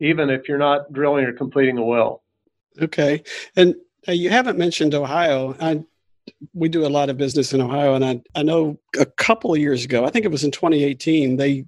even 0.00 0.30
if 0.30 0.48
you're 0.48 0.58
not 0.58 0.92
drilling 0.92 1.24
or 1.24 1.32
completing 1.32 1.78
a 1.78 1.84
well. 1.84 2.22
Okay. 2.80 3.22
And 3.56 3.74
uh, 4.08 4.12
you 4.12 4.30
haven't 4.30 4.58
mentioned 4.58 4.94
Ohio. 4.94 5.54
I, 5.60 5.84
we 6.54 6.68
do 6.68 6.86
a 6.86 6.88
lot 6.88 7.10
of 7.10 7.18
business 7.18 7.52
in 7.52 7.60
Ohio, 7.60 7.94
and 7.94 8.04
I, 8.04 8.22
I 8.34 8.42
know 8.42 8.78
a 8.98 9.06
couple 9.06 9.52
of 9.52 9.58
years 9.58 9.84
ago, 9.84 10.04
I 10.04 10.10
think 10.10 10.24
it 10.24 10.30
was 10.30 10.44
in 10.44 10.50
2018, 10.50 11.36
they 11.36 11.66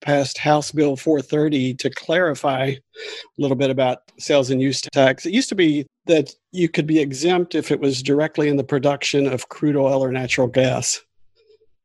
passed 0.00 0.38
House 0.38 0.70
Bill 0.70 0.96
430 0.96 1.74
to 1.74 1.90
clarify 1.90 2.66
a 2.66 2.78
little 3.38 3.56
bit 3.56 3.70
about 3.70 3.98
sales 4.18 4.50
and 4.50 4.60
use 4.60 4.80
tax. 4.80 5.26
It 5.26 5.32
used 5.32 5.48
to 5.48 5.54
be 5.54 5.86
that 6.06 6.34
you 6.52 6.68
could 6.68 6.86
be 6.86 7.00
exempt 7.00 7.54
if 7.54 7.70
it 7.70 7.80
was 7.80 8.02
directly 8.02 8.48
in 8.48 8.56
the 8.56 8.64
production 8.64 9.26
of 9.26 9.48
crude 9.48 9.76
oil 9.76 10.04
or 10.04 10.12
natural 10.12 10.46
gas. 10.46 11.00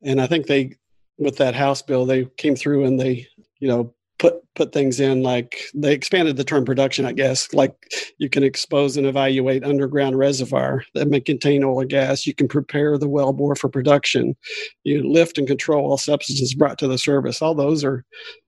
And 0.04 0.22
I 0.22 0.28
think 0.28 0.48
they, 0.48 0.76
with 1.18 1.38
that 1.38 1.56
House 1.56 1.82
bill, 1.82 2.06
they 2.06 2.26
came 2.38 2.56
through 2.56 2.86
and 2.86 3.00
they, 3.00 3.28
you 3.60 3.68
know, 3.68 3.94
put 4.20 4.36
put 4.54 4.74
things 4.74 5.00
in 5.00 5.24
like 5.24 5.62
they 5.74 5.94
expanded 5.94 6.36
the 6.36 6.44
term 6.44 6.66
production 6.66 7.06
i 7.06 7.14
guess. 7.14 7.52
Like 7.54 7.74
you 8.18 8.30
can 8.30 8.44
expose 8.44 8.98
and 8.98 9.08
evaluate 9.08 9.64
underground 9.64 10.18
reservoir 10.18 10.84
that 10.94 11.08
may 11.08 11.22
contain 11.22 11.64
oil 11.64 11.82
or 11.82 11.86
gas. 11.86 12.28
You 12.28 12.36
can 12.36 12.48
prepare 12.48 12.98
the 12.98 13.10
well 13.10 13.34
bore 13.34 13.56
for 13.56 13.70
production. 13.70 14.36
You 14.84 15.10
lift 15.10 15.38
and 15.38 15.48
control 15.48 15.90
all 15.90 15.98
substances 15.98 16.54
brought 16.54 16.78
to 16.80 16.88
the 16.88 16.98
service 16.98 17.42
all 17.42 17.56
those 17.56 17.84
are 17.84 18.04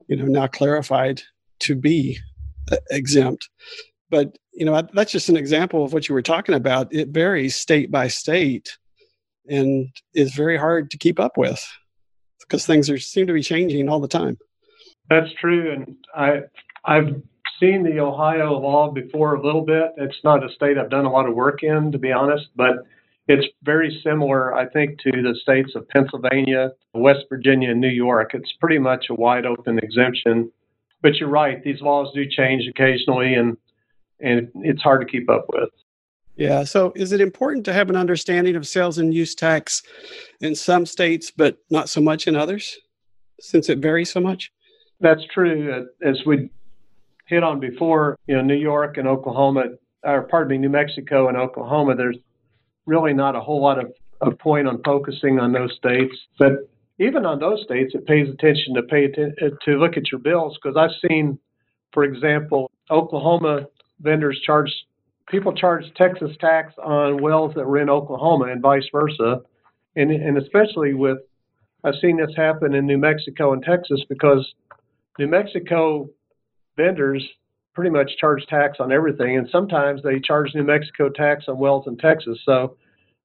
you 0.08 0.18
know 0.18 0.26
now 0.26 0.48
clarified 0.48 1.22
to 1.62 1.76
be 1.76 2.20
uh, 2.72 2.78
exempt 2.92 3.50
but 4.12 4.38
you 4.54 4.66
know 4.66 4.80
that's 4.94 5.12
just 5.12 5.30
an 5.30 5.38
example 5.38 5.84
of 5.84 5.94
what 5.94 6.08
you 6.08 6.14
were 6.14 6.22
talking 6.22 6.54
about 6.54 6.94
it 6.94 7.08
varies 7.10 7.56
state 7.56 7.90
by 7.90 8.08
state 8.08 8.78
and 9.48 9.88
is 10.14 10.36
very 10.36 10.58
hard 10.58 10.92
to 10.92 10.98
keep 10.98 11.20
up 11.20 11.38
with 11.38 11.66
because 12.42 12.68
things 12.68 12.90
are 12.90 13.00
seem 13.00 13.26
to 13.26 13.34
be 13.34 13.42
changing 13.42 13.90
all 13.90 14.00
the 14.00 14.08
time 14.08 14.38
that's 15.12 15.32
true, 15.42 15.74
and 15.74 15.98
I 16.16 16.40
I've 16.86 17.22
seen 17.60 17.84
the 17.84 18.00
Ohio 18.00 18.58
law 18.58 18.90
before 18.90 19.36
a 19.36 19.46
little 19.46 19.66
bit. 19.66 19.92
It's 19.98 20.18
not 20.24 20.44
a 20.44 20.50
state 20.54 20.78
I've 20.78 20.90
done 20.90 21.06
a 21.06 21.12
lot 21.12 21.28
of 21.28 21.36
work 21.36 21.64
in, 21.64 21.92
to 21.92 21.98
be 21.98 22.14
honest, 22.14 22.48
but 22.56 22.78
it's 23.28 23.46
very 23.64 24.02
similar, 24.04 24.54
I 24.56 24.68
think, 24.70 25.00
to 25.02 25.12
the 25.12 25.36
states 25.42 25.74
of 25.76 25.88
Pennsylvania, 25.90 26.72
West 26.94 27.26
Virginia, 27.30 27.72
and 27.72 27.82
New 27.82 27.90
York. 27.90 28.32
It's 28.34 28.52
pretty 28.62 28.80
much 28.80 29.08
a 29.10 29.14
wide 29.14 29.46
open 29.46 29.80
exemption. 29.80 30.50
But 31.02 31.16
you're 31.16 31.30
right; 31.30 31.62
these 31.62 31.82
laws 31.82 32.08
do 32.16 32.24
change 32.26 32.64
occasionally, 32.70 33.34
and 33.34 33.58
and 34.24 34.50
it's 34.56 34.82
hard 34.82 35.02
to 35.02 35.08
keep 35.08 35.30
up 35.30 35.46
with. 35.54 35.70
Yeah. 36.36 36.64
So, 36.64 36.94
is 36.96 37.12
it 37.12 37.22
important 37.22 37.66
to 37.66 37.74
have 37.74 37.90
an 37.90 37.96
understanding 37.96 38.56
of 38.56 38.68
sales 38.68 38.98
and 38.98 39.14
use 39.14 39.36
tax 39.36 39.84
in 40.40 40.56
some 40.56 40.86
states, 40.86 41.32
but 41.32 41.58
not 41.70 41.90
so 41.90 42.02
much 42.02 42.28
in 42.28 42.36
others, 42.36 42.80
since 43.40 43.70
it 43.70 43.80
varies 43.80 44.12
so 44.12 44.20
much? 44.20 44.52
That's 45.00 45.22
true. 45.34 45.88
As 46.04 46.20
we 46.26 46.50
hit 47.28 47.44
on 47.44 47.60
before, 47.60 48.18
you 48.28 48.36
know, 48.36 48.42
New 48.42 48.56
York 48.56 48.98
and 48.98 49.08
Oklahoma, 49.08 49.66
or 50.04 50.24
pardon 50.24 50.52
me, 50.52 50.58
New 50.58 50.70
Mexico 50.70 51.28
and 51.28 51.38
Oklahoma, 51.38 51.96
there's 51.96 52.18
really 52.86 53.14
not 53.14 53.36
a 53.36 53.42
whole 53.42 53.62
lot 53.62 53.80
of, 53.80 53.92
of 54.22 54.38
point 54.40 54.68
on 54.68 54.82
focusing 54.84 55.40
on 55.40 55.52
those 55.52 55.74
states. 55.78 56.16
But 56.40 56.70
even 57.00 57.26
on 57.26 57.40
those 57.40 57.62
states, 57.64 57.94
it 57.96 58.06
pays 58.06 58.30
attention 58.30 58.76
to 58.76 58.84
pay 58.84 59.06
atten- 59.06 59.36
to 59.66 59.72
look 59.78 59.98
at 59.98 60.12
your 60.12 60.20
bills 60.20 60.58
because 60.62 60.78
I've 60.78 61.10
seen, 61.10 61.40
for 61.94 62.04
example, 62.04 62.70
Oklahoma 62.90 63.68
vendors 64.02 64.40
charge 64.46 64.72
people 65.30 65.54
charge 65.54 65.86
Texas 65.96 66.32
tax 66.40 66.74
on 66.78 67.22
wells 67.22 67.54
that 67.56 67.66
were 67.66 67.80
in 67.80 67.90
Oklahoma 67.90 68.46
and 68.46 68.62
vice 68.62 68.88
versa, 68.92 69.42
and 69.96 70.12
and 70.12 70.38
especially 70.38 70.94
with 70.94 71.20
I've 71.84 71.96
seen 72.02 72.18
this 72.18 72.36
happen 72.36 72.76
in 72.76 72.86
New 72.86 72.98
Mexico 72.98 73.54
and 73.54 73.64
Texas 73.64 74.02
because 74.08 74.54
New 75.18 75.28
Mexico 75.28 76.10
vendors 76.78 77.28
pretty 77.74 77.90
much 77.90 78.12
charge 78.20 78.46
tax 78.48 78.78
on 78.80 78.92
everything, 78.92 79.38
and 79.38 79.48
sometimes 79.52 80.04
they 80.04 80.20
charge 80.20 80.54
New 80.54 80.64
Mexico 80.64 81.10
tax 81.10 81.46
on 81.48 81.58
wells 81.58 81.88
in 81.88 81.98
Texas. 81.98 82.38
So 82.46 82.78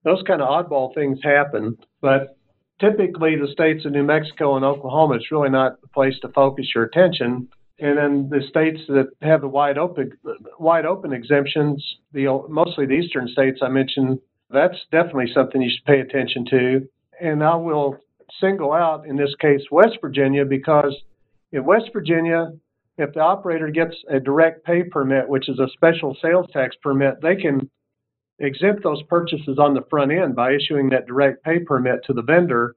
those 0.05 0.23
kind 0.27 0.41
of 0.41 0.49
oddball 0.49 0.95
things 0.95 1.19
happen. 1.23 1.77
But 2.01 2.37
typically, 2.81 3.37
the 3.37 3.49
states 3.53 3.85
of 3.85 3.93
New 3.93 4.05
Mexico 4.05 4.57
and 4.57 4.65
Oklahoma, 4.65 5.15
it's 5.15 5.33
really 5.33 5.51
not 5.51 5.81
the 5.81 5.89
place 5.89 6.15
to 6.23 6.29
focus 6.29 6.67
your 6.75 6.85
attention. 6.85 7.49
And 7.79 7.99
then 7.99 8.29
the 8.31 8.47
states 8.49 8.81
that 8.89 9.11
have 9.21 9.43
the 9.43 9.49
wide 9.49 9.77
open, 9.77 10.13
wide 10.59 10.87
open 10.87 11.13
exemptions, 11.13 11.85
the 12.13 12.27
mostly 12.49 12.87
the 12.87 12.95
eastern 12.95 13.29
states 13.29 13.61
I 13.63 13.69
mentioned, 13.69 14.19
that's 14.51 14.79
definitely 14.91 15.31
something 15.35 15.61
you 15.61 15.71
should 15.71 15.85
pay 15.85 16.01
attention 16.01 16.47
to. 16.51 16.89
And 17.21 17.45
I 17.45 17.55
will 17.57 17.99
single 18.41 18.73
out 18.73 19.07
in 19.07 19.17
this 19.17 19.35
case 19.41 19.63
West 19.71 19.99
Virginia 20.01 20.45
because 20.45 20.95
in 21.53 21.65
West 21.65 21.91
Virginia, 21.93 22.53
if 22.99 23.13
the 23.13 23.21
operator 23.21 23.69
gets 23.69 23.95
a 24.09 24.19
direct 24.21 24.65
pay 24.65 24.83
permit, 24.83 25.29
which 25.29 25.49
is 25.49 25.59
a 25.59 25.69
special 25.75 26.17
sales 26.23 26.47
tax 26.53 26.77
permit, 26.83 27.21
they 27.21 27.37
can 27.37 27.71
exempt 28.39 28.83
those 28.83 29.03
purchases 29.05 29.59
on 29.59 29.75
the 29.75 29.85
front 29.91 30.13
end 30.13 30.35
by 30.35 30.53
issuing 30.53 30.89
that 30.91 31.07
direct 31.07 31.45
pay 31.45 31.59
permit 31.59 32.05
to 32.05 32.13
the 32.13 32.23
vendor. 32.23 32.75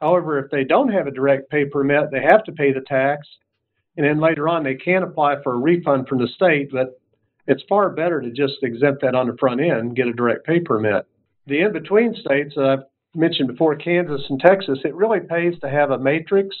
However, 0.00 0.38
if 0.38 0.50
they 0.50 0.64
don't 0.64 0.92
have 0.92 1.06
a 1.06 1.10
direct 1.10 1.50
pay 1.50 1.64
permit, 1.64 2.10
they 2.10 2.22
have 2.22 2.44
to 2.44 2.52
pay 2.52 2.72
the 2.72 2.82
tax. 2.82 3.26
And 3.96 4.06
then 4.06 4.20
later 4.20 4.48
on, 4.48 4.64
they 4.64 4.74
can 4.74 5.02
apply 5.02 5.42
for 5.42 5.54
a 5.54 5.58
refund 5.58 6.08
from 6.08 6.18
the 6.18 6.28
state, 6.28 6.70
but 6.72 7.00
it's 7.46 7.62
far 7.68 7.90
better 7.90 8.20
to 8.20 8.30
just 8.30 8.62
exempt 8.62 9.02
that 9.02 9.14
on 9.14 9.28
the 9.28 9.36
front 9.38 9.60
end 9.60 9.72
and 9.72 9.96
get 9.96 10.08
a 10.08 10.12
direct 10.12 10.46
pay 10.46 10.60
permit. 10.60 11.06
The 11.46 11.60
in 11.60 11.72
between 11.72 12.14
states 12.14 12.54
that 12.56 12.64
I've 12.64 12.84
mentioned 13.14 13.48
before, 13.48 13.76
Kansas 13.76 14.22
and 14.28 14.40
Texas, 14.40 14.78
it 14.84 14.94
really 14.94 15.20
pays 15.20 15.58
to 15.60 15.68
have 15.68 15.90
a 15.90 15.98
matrix 15.98 16.56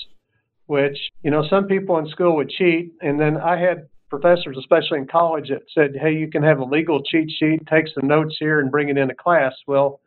which, 0.66 0.96
you 1.22 1.30
know, 1.30 1.44
some 1.48 1.66
people 1.66 1.98
in 1.98 2.08
school 2.08 2.36
would 2.36 2.50
cheat. 2.50 2.92
And 3.02 3.20
then 3.20 3.36
I 3.36 3.58
had 3.58 3.88
professors, 4.08 4.56
especially 4.58 4.98
in 4.98 5.06
college, 5.06 5.48
that 5.48 5.62
said, 5.74 5.94
hey, 6.00 6.12
you 6.12 6.30
can 6.30 6.42
have 6.42 6.58
a 6.58 6.64
legal 6.64 7.02
cheat 7.02 7.30
sheet, 7.30 7.66
take 7.66 7.86
some 7.88 8.08
notes 8.08 8.36
here 8.38 8.60
and 8.60 8.70
bring 8.70 8.88
it 8.88 8.98
into 8.98 9.14
class. 9.14 9.52
Well, 9.66 10.00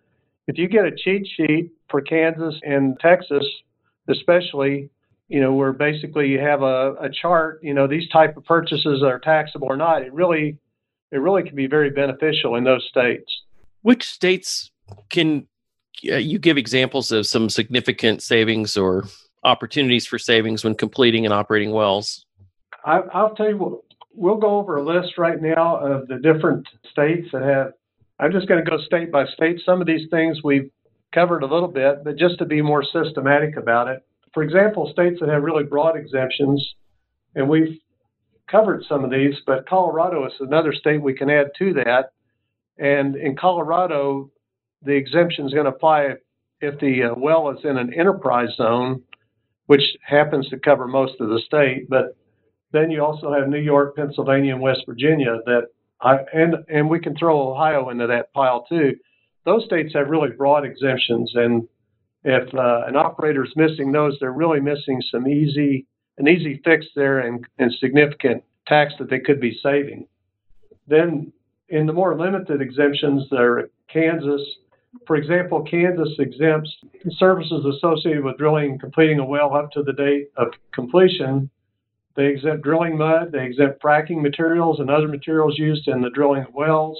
if 0.47 0.57
you 0.57 0.67
get 0.67 0.85
a 0.85 0.91
cheat 0.91 1.27
sheet 1.35 1.71
for 1.89 2.01
Kansas 2.01 2.55
and 2.63 2.97
Texas, 2.99 3.45
especially, 4.09 4.89
you 5.27 5.41
know, 5.41 5.53
where 5.53 5.73
basically 5.73 6.29
you 6.29 6.39
have 6.39 6.61
a, 6.61 6.93
a 7.01 7.09
chart, 7.09 7.59
you 7.61 7.73
know, 7.73 7.87
these 7.87 8.07
type 8.09 8.37
of 8.37 8.45
purchases 8.45 9.03
are 9.03 9.19
taxable 9.19 9.67
or 9.67 9.77
not, 9.77 10.01
it 10.01 10.13
really 10.13 10.57
it 11.11 11.17
really 11.17 11.43
can 11.43 11.55
be 11.55 11.67
very 11.67 11.89
beneficial 11.89 12.55
in 12.55 12.63
those 12.63 12.85
states. 12.89 13.31
Which 13.81 14.05
states 14.05 14.71
can 15.09 15.47
uh, 16.09 16.15
you 16.15 16.39
give 16.39 16.57
examples 16.57 17.11
of 17.11 17.25
some 17.25 17.49
significant 17.49 18.21
savings 18.21 18.77
or 18.77 19.05
opportunities 19.43 20.05
for 20.05 20.19
savings 20.19 20.63
when 20.63 20.75
completing 20.75 21.25
and 21.25 21.33
operating 21.33 21.71
wells? 21.71 22.25
I, 22.85 22.99
will 22.99 23.35
tell 23.35 23.49
you 23.49 23.57
what, 23.57 23.81
we'll 24.13 24.37
go 24.37 24.57
over 24.57 24.77
a 24.77 24.83
list 24.83 25.17
right 25.17 25.41
now 25.41 25.77
of 25.77 26.07
the 26.07 26.17
different 26.17 26.67
states 26.91 27.27
that 27.33 27.43
have. 27.43 27.73
I'm 28.19 28.31
just 28.31 28.47
going 28.47 28.63
to 28.63 28.69
go 28.69 28.79
state 28.79 29.11
by 29.11 29.25
state. 29.27 29.61
Some 29.63 29.79
of 29.79 29.85
these 29.85 30.09
things 30.09 30.39
we've 30.43 30.71
covered 31.13 31.43
a 31.43 31.45
little 31.45 31.67
bit, 31.67 32.03
but 32.03 32.17
just 32.17 32.39
to 32.39 32.45
be 32.45 32.61
more 32.61 32.83
systematic 32.83 33.57
about 33.57 33.87
it. 33.87 34.03
For 34.33 34.43
example, 34.43 34.89
states 34.91 35.19
that 35.19 35.29
have 35.29 35.43
really 35.43 35.63
broad 35.63 35.95
exemptions, 35.95 36.75
and 37.35 37.49
we've 37.49 37.79
covered 38.49 38.83
some 38.87 39.03
of 39.03 39.11
these, 39.11 39.35
but 39.45 39.67
Colorado 39.67 40.25
is 40.25 40.33
another 40.39 40.73
state 40.73 41.01
we 41.01 41.13
can 41.13 41.29
add 41.29 41.47
to 41.59 41.73
that. 41.73 42.11
And 42.77 43.15
in 43.15 43.35
Colorado, 43.35 44.31
the 44.83 44.93
exemption 44.93 45.45
is 45.45 45.53
going 45.53 45.65
to 45.65 45.71
apply 45.71 46.13
if 46.61 46.79
the 46.79 47.03
uh, 47.03 47.13
well 47.17 47.49
is 47.51 47.63
in 47.63 47.77
an 47.77 47.93
enterprise 47.93 48.49
zone, 48.55 49.03
which 49.65 49.81
happens 50.05 50.47
to 50.49 50.59
cover 50.59 50.87
most 50.87 51.19
of 51.19 51.29
the 51.29 51.39
state. 51.45 51.89
But 51.89 52.15
then 52.71 52.91
you 52.91 53.03
also 53.03 53.33
have 53.33 53.47
New 53.47 53.59
York, 53.59 53.95
Pennsylvania, 53.95 54.53
and 54.53 54.61
West 54.61 54.81
Virginia 54.87 55.37
that 55.45 55.67
I, 56.01 56.17
and 56.33 56.55
and 56.69 56.89
we 56.89 56.99
can 56.99 57.15
throw 57.15 57.51
Ohio 57.51 57.89
into 57.89 58.07
that 58.07 58.33
pile 58.33 58.65
too. 58.67 58.95
Those 59.45 59.65
states 59.65 59.93
have 59.93 60.09
really 60.09 60.29
broad 60.29 60.65
exemptions, 60.65 61.31
and 61.35 61.67
if 62.27 62.53
uh, 62.53 62.81
an 62.85 62.97
operator 62.97 63.45
is 63.45 63.53
missing 63.55 63.93
those, 63.93 64.17
they're 64.19 64.33
really 64.33 64.59
missing 64.59 65.01
some 65.09 65.27
easy 65.27 65.87
an 66.17 66.27
easy 66.27 66.59
fix 66.65 66.85
there 66.95 67.19
and, 67.19 67.45
and 67.59 67.71
significant 67.79 68.43
tax 68.67 68.93
that 68.97 69.09
they 69.09 69.19
could 69.19 69.39
be 69.39 69.57
saving. 69.61 70.07
Then 70.87 71.31
in 71.69 71.85
the 71.85 71.93
more 71.93 72.17
limited 72.17 72.61
exemptions, 72.61 73.27
there 73.31 73.69
Kansas. 73.87 74.41
For 75.05 75.15
example, 75.15 75.63
Kansas 75.63 76.09
exempts 76.19 76.75
services 77.11 77.65
associated 77.65 78.23
with 78.23 78.37
drilling 78.37 78.71
and 78.71 78.79
completing 78.79 79.19
a 79.19 79.25
well 79.25 79.53
up 79.53 79.71
to 79.71 79.83
the 79.83 79.93
date 79.93 80.29
of 80.35 80.47
completion. 80.73 81.49
They 82.15 82.25
exempt 82.25 82.63
drilling 82.63 82.97
mud, 82.97 83.31
they 83.31 83.45
exempt 83.45 83.81
fracking 83.81 84.21
materials 84.21 84.79
and 84.79 84.89
other 84.89 85.07
materials 85.07 85.57
used 85.57 85.87
in 85.87 86.01
the 86.01 86.09
drilling 86.09 86.43
of 86.43 86.53
wells. 86.53 86.99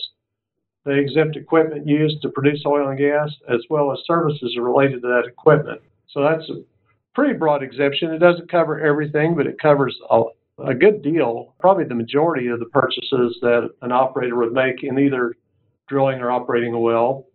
They 0.87 0.99
exempt 0.99 1.35
equipment 1.35 1.85
used 1.85 2.21
to 2.21 2.29
produce 2.29 2.63
oil 2.65 2.87
and 2.87 2.97
gas, 2.97 3.29
as 3.49 3.59
well 3.69 3.91
as 3.91 3.99
services 4.07 4.57
related 4.57 5.01
to 5.01 5.07
that 5.09 5.25
equipment. 5.27 5.81
So 6.09 6.23
that's 6.23 6.49
a 6.49 6.63
pretty 7.13 7.33
broad 7.33 7.61
exemption. 7.61 8.13
It 8.13 8.19
doesn't 8.19 8.49
cover 8.49 8.79
everything, 8.79 9.35
but 9.35 9.47
it 9.47 9.59
covers 9.59 9.99
a, 10.09 10.23
a 10.65 10.73
good 10.73 11.01
deal, 11.01 11.53
probably 11.59 11.83
the 11.83 11.93
majority 11.93 12.47
of 12.47 12.59
the 12.59 12.67
purchases 12.67 13.37
that 13.41 13.69
an 13.81 13.91
operator 13.91 14.37
would 14.37 14.53
make 14.53 14.81
in 14.81 14.97
either 14.97 15.35
drilling 15.89 16.21
or 16.21 16.31
operating 16.31 16.73
a 16.73 16.79
well. 16.79 17.25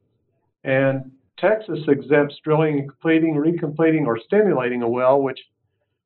And 0.64 1.11
Texas 1.37 1.80
exempts 1.88 2.37
drilling 2.42 2.78
and 2.78 2.88
completing, 2.88 3.35
recompleting, 3.35 4.06
or 4.06 4.18
stimulating 4.18 4.80
a 4.80 4.88
well, 4.88 5.21
which 5.21 5.40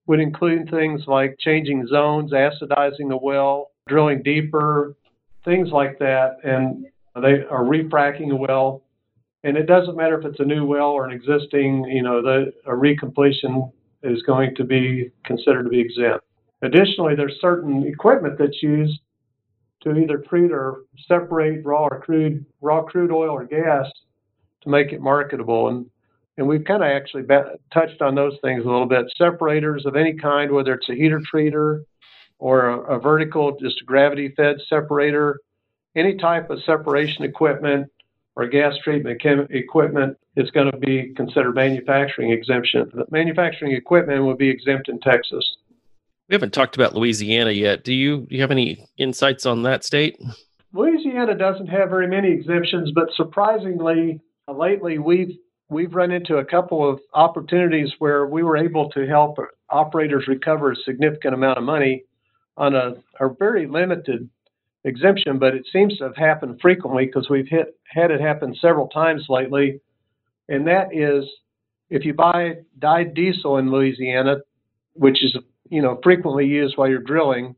would 0.09 0.19
include 0.19 0.69
things 0.69 1.03
like 1.07 1.37
changing 1.39 1.87
zones, 1.87 2.33
acidizing 2.33 3.13
a 3.13 3.17
well, 3.17 3.71
drilling 3.87 4.23
deeper, 4.25 4.97
things 5.45 5.69
like 5.71 5.97
that, 6.01 6.39
and 6.43 6.87
they 7.21 7.45
are 7.51 7.65
refracking 7.65 8.31
a 8.31 8.37
well 8.37 8.83
and 9.47 9.57
it 9.57 9.67
doesn't 9.67 9.97
matter 9.97 10.19
if 10.19 10.27
it's 10.27 10.41
a 10.41 10.45
new 10.45 10.67
well 10.67 10.91
or 10.91 11.07
an 11.07 11.13
existing, 11.13 11.85
you 11.85 12.03
know, 12.03 12.21
the 12.21 12.53
a 12.67 12.73
recompletion 12.73 13.71
is 14.03 14.21
going 14.23 14.57
to 14.57 14.65
be 14.65 15.13
considered 15.25 15.63
to 15.63 15.69
be 15.69 15.79
exempt. 15.79 16.25
Additionally, 16.63 17.15
there's 17.15 17.39
certain 17.41 17.87
equipment 17.87 18.37
that's 18.39 18.61
used 18.61 18.99
to 19.85 19.97
either 19.97 20.19
treat 20.19 20.51
or 20.51 20.83
separate 21.07 21.65
raw 21.65 21.87
or 21.87 22.01
crude 22.01 22.45
raw 22.61 22.83
crude 22.83 23.13
oil 23.13 23.31
or 23.31 23.45
gas 23.45 23.87
to 24.63 24.69
make 24.69 24.93
it 24.93 25.01
marketable. 25.01 25.69
And 25.69 25.87
and 26.39 26.49
we've 26.49 26.65
kind 26.65 26.83
of 26.83 26.91
actually 26.91 27.23
touched 27.73 28.03
on 28.03 28.17
those 28.17 28.37
things 28.43 28.65
a 28.65 28.69
little 28.69 28.87
bit. 28.87 29.07
Separators 29.17 29.87
of 29.87 29.95
any 29.95 30.15
kind, 30.15 30.51
whether 30.51 30.75
it's 30.75 30.89
a 30.89 30.95
heater 30.95 31.21
treater 31.33 31.85
or 32.41 32.69
a, 32.69 32.97
a 32.97 32.99
vertical, 32.99 33.57
just 33.61 33.81
a 33.81 33.85
gravity 33.85 34.35
fed 34.37 34.57
separator, 34.69 35.39
any 35.97 36.17
type 36.17 36.51
of 36.51 36.63
separation 36.65 37.25
equipment 37.25 37.91
or 38.37 38.47
gas 38.47 38.75
treatment 38.85 39.21
chem- 39.21 39.49
equipment 39.51 40.17
is 40.37 40.51
going 40.51 40.71
to 40.71 40.77
be 40.77 41.13
considered 41.17 41.55
manufacturing 41.55 42.31
exemption. 42.31 42.91
The 42.95 43.07
manufacturing 43.11 43.73
equipment 43.73 44.25
would 44.25 44.39
be 44.39 44.51
exempt 44.51 44.89
in 44.89 45.01
Texas. 45.01 45.57
We 46.29 46.35
haven't 46.35 46.53
talked 46.53 46.77
about 46.77 46.95
Louisiana 46.95 47.53
yet. 47.53 47.83
Do 47.83 47.95
you, 47.95 48.27
do 48.29 48.35
you 48.35 48.41
have 48.43 48.51
any 48.51 48.87
insights 48.99 49.47
on 49.47 49.63
that 49.63 49.85
state? 49.85 50.21
Louisiana 50.73 51.35
doesn't 51.35 51.69
have 51.69 51.89
very 51.89 52.09
many 52.09 52.31
exemptions, 52.31 52.93
but 52.95 53.09
surprisingly, 53.17 54.21
lately 54.49 54.99
we've 54.99 55.37
we've 55.69 55.95
run 55.95 56.13
into 56.13 56.37
a 56.37 56.45
couple 56.45 56.89
of 56.89 57.01
opportunities 57.15 57.91
where 57.99 58.27
we 58.27 58.43
were 58.43 58.57
able 58.57 58.89
to 58.91 59.07
help 59.07 59.37
operators 59.71 60.29
recover 60.29 60.71
a 60.71 60.77
significant 60.77 61.35
amount 61.35 61.59
of 61.59 61.65
money 61.65 62.05
on 62.57 62.75
a, 62.75 62.95
a 63.21 63.29
very 63.39 63.67
limited 63.67 64.29
exemption, 64.87 65.39
but 65.39 65.55
it 65.55 65.67
seems 65.73 65.99
to 65.99 66.05
have 66.05 66.17
happened 66.17 66.61
frequently 66.63 67.05
because 67.07 67.29
we've 67.29 67.49
hit, 67.49 67.79
had 67.85 68.11
it 68.11 68.21
happen 68.21 68.55
several 68.61 68.89
times 68.89 69.27
lately. 69.29 69.81
And 70.49 70.67
that 70.69 70.95
is 70.95 71.29
if 71.91 72.05
you 72.05 72.15
buy 72.15 72.59
dyed 72.79 73.15
diesel 73.15 73.59
in 73.59 73.71
Louisiana, 73.71 74.37
which 74.95 75.23
is 75.23 75.37
you 75.69 75.83
know 75.83 76.01
frequently 76.03 76.47
used 76.47 76.77
while 76.77 76.89
you're 76.89 77.01
drilling, 77.01 77.57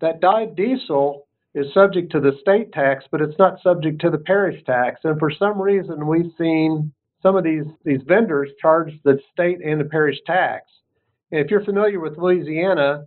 that 0.00 0.20
dyed 0.20 0.56
diesel 0.56 1.26
is 1.54 1.66
subject 1.74 2.12
to 2.12 2.20
the 2.20 2.32
state 2.40 2.72
tax, 2.72 3.04
but 3.10 3.20
it's 3.20 3.38
not 3.38 3.60
subject 3.62 4.00
to 4.00 4.10
the 4.10 4.18
parish 4.18 4.64
tax. 4.64 5.00
And 5.04 5.18
for 5.18 5.30
some 5.30 5.60
reason, 5.60 6.06
we've 6.06 6.32
seen 6.38 6.92
some 7.22 7.36
of 7.36 7.44
these 7.44 7.64
these 7.84 8.00
vendors 8.06 8.50
charge 8.60 8.92
the 9.04 9.18
state 9.32 9.58
and 9.64 9.80
the 9.80 9.84
parish 9.84 10.18
tax. 10.26 10.66
And 11.32 11.40
if 11.40 11.50
you're 11.50 11.64
familiar 11.64 11.98
with 11.98 12.18
Louisiana, 12.18 13.06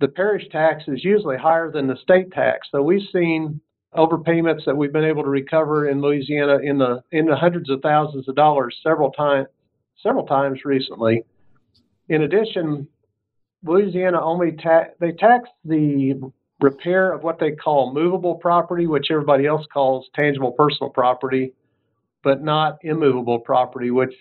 the 0.00 0.08
parish 0.08 0.48
tax 0.50 0.84
is 0.88 1.04
usually 1.04 1.36
higher 1.36 1.70
than 1.70 1.86
the 1.86 1.96
state 2.02 2.32
tax. 2.32 2.68
So 2.72 2.82
we've 2.82 3.06
seen 3.12 3.60
overpayments 3.94 4.64
that 4.64 4.76
we've 4.76 4.92
been 4.92 5.04
able 5.04 5.22
to 5.22 5.28
recover 5.28 5.88
in 5.88 6.00
Louisiana 6.00 6.58
in 6.62 6.78
the 6.78 7.02
in 7.12 7.26
the 7.26 7.36
hundreds 7.36 7.68
of 7.70 7.80
thousands 7.82 8.28
of 8.28 8.36
dollars 8.36 8.76
several 8.82 9.10
times 9.10 9.48
several 10.02 10.26
times 10.26 10.60
recently. 10.64 11.24
In 12.08 12.22
addition, 12.22 12.88
Louisiana 13.64 14.20
only 14.22 14.52
tax 14.52 14.90
they 15.00 15.12
tax 15.12 15.48
the 15.64 16.14
repair 16.60 17.12
of 17.12 17.22
what 17.22 17.38
they 17.38 17.52
call 17.52 17.92
movable 17.92 18.36
property, 18.36 18.86
which 18.86 19.08
everybody 19.10 19.46
else 19.46 19.66
calls 19.72 20.06
tangible 20.14 20.52
personal 20.52 20.90
property, 20.90 21.52
but 22.22 22.42
not 22.42 22.78
immovable 22.82 23.38
property, 23.38 23.90
which 23.90 24.14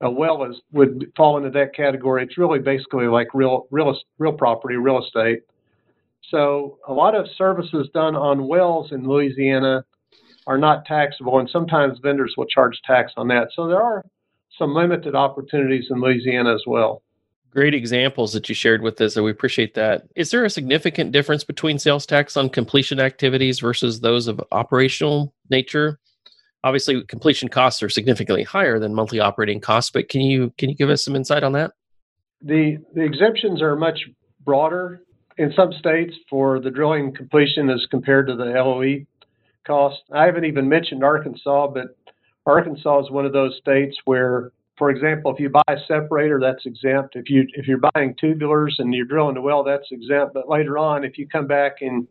a 0.00 0.10
well 0.10 0.44
is 0.44 0.60
would 0.72 1.12
fall 1.16 1.36
into 1.36 1.50
that 1.50 1.74
category. 1.74 2.22
It's 2.22 2.38
really 2.38 2.58
basically 2.58 3.06
like 3.06 3.28
real 3.34 3.66
real 3.70 3.96
real 4.18 4.32
property, 4.32 4.76
real 4.76 5.04
estate. 5.04 5.42
So 6.30 6.78
a 6.86 6.92
lot 6.92 7.14
of 7.14 7.26
services 7.36 7.88
done 7.92 8.14
on 8.14 8.46
wells 8.46 8.92
in 8.92 9.06
Louisiana 9.06 9.84
are 10.46 10.58
not 10.58 10.84
taxable, 10.86 11.38
and 11.38 11.48
sometimes 11.50 11.98
vendors 12.02 12.34
will 12.36 12.46
charge 12.46 12.80
tax 12.84 13.12
on 13.16 13.28
that. 13.28 13.48
So 13.54 13.66
there 13.66 13.82
are 13.82 14.04
some 14.58 14.74
limited 14.74 15.14
opportunities 15.14 15.86
in 15.90 16.00
Louisiana 16.00 16.54
as 16.54 16.62
well. 16.66 17.02
Great 17.52 17.74
examples 17.74 18.32
that 18.32 18.48
you 18.48 18.54
shared 18.54 18.80
with 18.80 19.00
us, 19.00 19.16
and 19.16 19.24
we 19.24 19.30
appreciate 19.30 19.74
that. 19.74 20.06
Is 20.14 20.30
there 20.30 20.44
a 20.44 20.50
significant 20.50 21.12
difference 21.12 21.44
between 21.44 21.78
sales 21.78 22.06
tax 22.06 22.36
on 22.36 22.48
completion 22.48 23.00
activities 23.00 23.58
versus 23.58 24.00
those 24.00 24.28
of 24.28 24.40
operational 24.52 25.34
nature? 25.50 25.98
Obviously 26.64 27.02
completion 27.04 27.48
costs 27.48 27.82
are 27.82 27.88
significantly 27.88 28.42
higher 28.42 28.78
than 28.78 28.94
monthly 28.94 29.20
operating 29.20 29.60
costs 29.60 29.90
but 29.90 30.08
can 30.08 30.20
you 30.20 30.52
can 30.58 30.68
you 30.68 30.74
give 30.74 30.90
us 30.90 31.04
some 31.04 31.16
insight 31.16 31.42
on 31.42 31.52
that 31.52 31.72
the 32.42 32.78
the 32.94 33.02
exemptions 33.02 33.60
are 33.60 33.76
much 33.76 34.00
broader 34.44 35.02
in 35.38 35.52
some 35.54 35.72
states 35.72 36.14
for 36.28 36.60
the 36.60 36.70
drilling 36.70 37.14
completion 37.14 37.70
as 37.70 37.86
compared 37.90 38.26
to 38.26 38.36
the 38.36 38.44
LOE 38.44 39.06
cost. 39.66 40.02
I 40.12 40.24
haven't 40.24 40.44
even 40.44 40.68
mentioned 40.68 41.04
Arkansas, 41.04 41.68
but 41.68 41.96
Arkansas 42.46 43.04
is 43.04 43.10
one 43.10 43.26
of 43.26 43.32
those 43.32 43.56
states 43.58 43.96
where, 44.04 44.52
for 44.76 44.90
example, 44.90 45.32
if 45.32 45.40
you 45.40 45.48
buy 45.48 45.62
a 45.68 45.78
separator, 45.86 46.40
that's 46.40 46.66
exempt. 46.66 47.16
If 47.16 47.30
you 47.30 47.46
if 47.54 47.66
you're 47.66 47.80
buying 47.94 48.14
tubulars 48.14 48.72
and 48.78 48.94
you're 48.94 49.06
drilling 49.06 49.36
a 49.36 49.40
well, 49.40 49.62
that's 49.62 49.90
exempt. 49.90 50.34
But 50.34 50.48
later 50.48 50.78
on, 50.78 51.04
if 51.04 51.18
you 51.18 51.28
come 51.28 51.46
back 51.46 51.76
and 51.80 52.06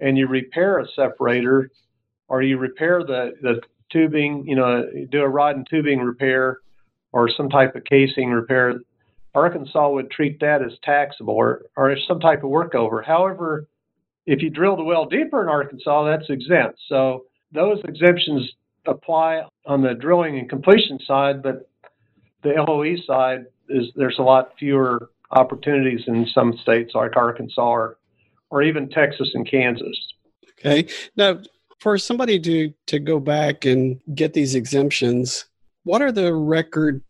and 0.00 0.16
you 0.18 0.26
repair 0.26 0.78
a 0.78 0.86
separator, 0.94 1.70
or 2.28 2.42
you 2.42 2.58
repair 2.58 3.02
the 3.02 3.32
the 3.42 3.60
tubing, 3.90 4.46
you 4.46 4.56
know, 4.56 4.84
do 5.10 5.20
a 5.20 5.28
rod 5.28 5.56
and 5.56 5.66
tubing 5.68 6.00
repair 6.00 6.58
or 7.12 7.28
some 7.28 7.48
type 7.48 7.76
of 7.76 7.84
casing 7.84 8.30
repair, 8.30 8.74
Arkansas 9.34 9.90
would 9.90 10.10
treat 10.10 10.40
that 10.40 10.62
as 10.62 10.72
taxable 10.82 11.34
or, 11.34 11.62
or 11.76 11.96
some 12.08 12.20
type 12.20 12.44
of 12.44 12.50
workover. 12.50 13.04
However, 13.04 13.66
if 14.26 14.42
you 14.42 14.50
drill 14.50 14.76
the 14.76 14.84
well 14.84 15.06
deeper 15.06 15.42
in 15.42 15.48
Arkansas, 15.48 16.04
that's 16.04 16.30
exempt. 16.30 16.78
So 16.88 17.24
those 17.52 17.80
exemptions 17.84 18.52
apply 18.86 19.42
on 19.66 19.82
the 19.82 19.94
drilling 19.94 20.38
and 20.38 20.48
completion 20.48 20.98
side, 21.06 21.42
but 21.42 21.68
the 22.42 22.50
LOE 22.50 22.96
side 23.06 23.46
is 23.68 23.86
there's 23.96 24.18
a 24.18 24.22
lot 24.22 24.52
fewer 24.58 25.10
opportunities 25.30 26.02
in 26.06 26.26
some 26.32 26.56
states 26.58 26.94
like 26.94 27.16
Arkansas 27.16 27.62
or, 27.62 27.98
or 28.50 28.62
even 28.62 28.88
Texas 28.88 29.30
and 29.34 29.48
Kansas. 29.48 29.96
Okay. 30.58 30.86
Now, 31.16 31.40
for 31.78 31.98
somebody 31.98 32.38
to 32.40 32.72
to 32.86 32.98
go 32.98 33.20
back 33.20 33.64
and 33.64 34.00
get 34.14 34.32
these 34.32 34.54
exemptions, 34.54 35.46
what 35.84 36.02
are 36.02 36.12
the 36.12 36.34
record 36.34 37.02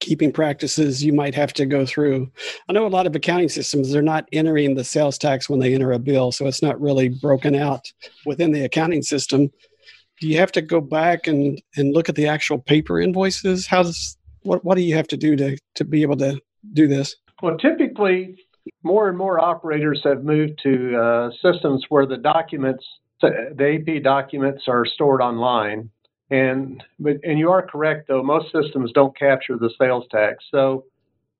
keeping 0.00 0.32
practices 0.32 1.02
you 1.02 1.12
might 1.12 1.34
have 1.34 1.52
to 1.54 1.66
go 1.66 1.86
through? 1.86 2.30
I 2.68 2.72
know 2.72 2.86
a 2.86 2.88
lot 2.88 3.06
of 3.06 3.14
accounting 3.14 3.48
systems 3.48 3.90
they're 3.90 4.02
not 4.02 4.28
entering 4.32 4.74
the 4.74 4.84
sales 4.84 5.18
tax 5.18 5.48
when 5.48 5.60
they 5.60 5.74
enter 5.74 5.92
a 5.92 5.98
bill, 5.98 6.32
so 6.32 6.46
it's 6.46 6.62
not 6.62 6.80
really 6.80 7.08
broken 7.08 7.54
out 7.54 7.92
within 8.26 8.52
the 8.52 8.64
accounting 8.64 9.02
system. 9.02 9.50
Do 10.20 10.28
you 10.28 10.38
have 10.38 10.52
to 10.52 10.62
go 10.62 10.80
back 10.80 11.26
and 11.26 11.60
and 11.76 11.94
look 11.94 12.08
at 12.08 12.14
the 12.14 12.28
actual 12.28 12.58
paper 12.58 13.00
invoices? 13.00 13.66
How 13.66 13.82
does 13.82 14.16
what 14.42 14.64
what 14.64 14.76
do 14.76 14.82
you 14.82 14.94
have 14.94 15.08
to 15.08 15.16
do 15.16 15.36
to 15.36 15.56
to 15.74 15.84
be 15.84 16.02
able 16.02 16.16
to 16.18 16.40
do 16.72 16.86
this? 16.86 17.16
Well, 17.42 17.58
typically, 17.58 18.38
more 18.82 19.08
and 19.08 19.18
more 19.18 19.40
operators 19.40 20.00
have 20.04 20.24
moved 20.24 20.60
to 20.62 20.96
uh, 20.96 21.30
systems 21.42 21.84
where 21.88 22.06
the 22.06 22.16
documents 22.16 22.84
Uh, 23.22 23.30
the 23.56 23.78
AP 23.80 24.02
documents 24.02 24.64
are 24.68 24.84
stored 24.84 25.22
online. 25.22 25.90
And 26.30 26.82
but 26.98 27.16
and 27.22 27.38
you 27.38 27.50
are 27.50 27.62
correct 27.62 28.08
though 28.08 28.22
most 28.22 28.50
systems 28.50 28.92
don't 28.92 29.16
capture 29.16 29.56
the 29.56 29.70
sales 29.78 30.04
tax. 30.10 30.44
So 30.50 30.84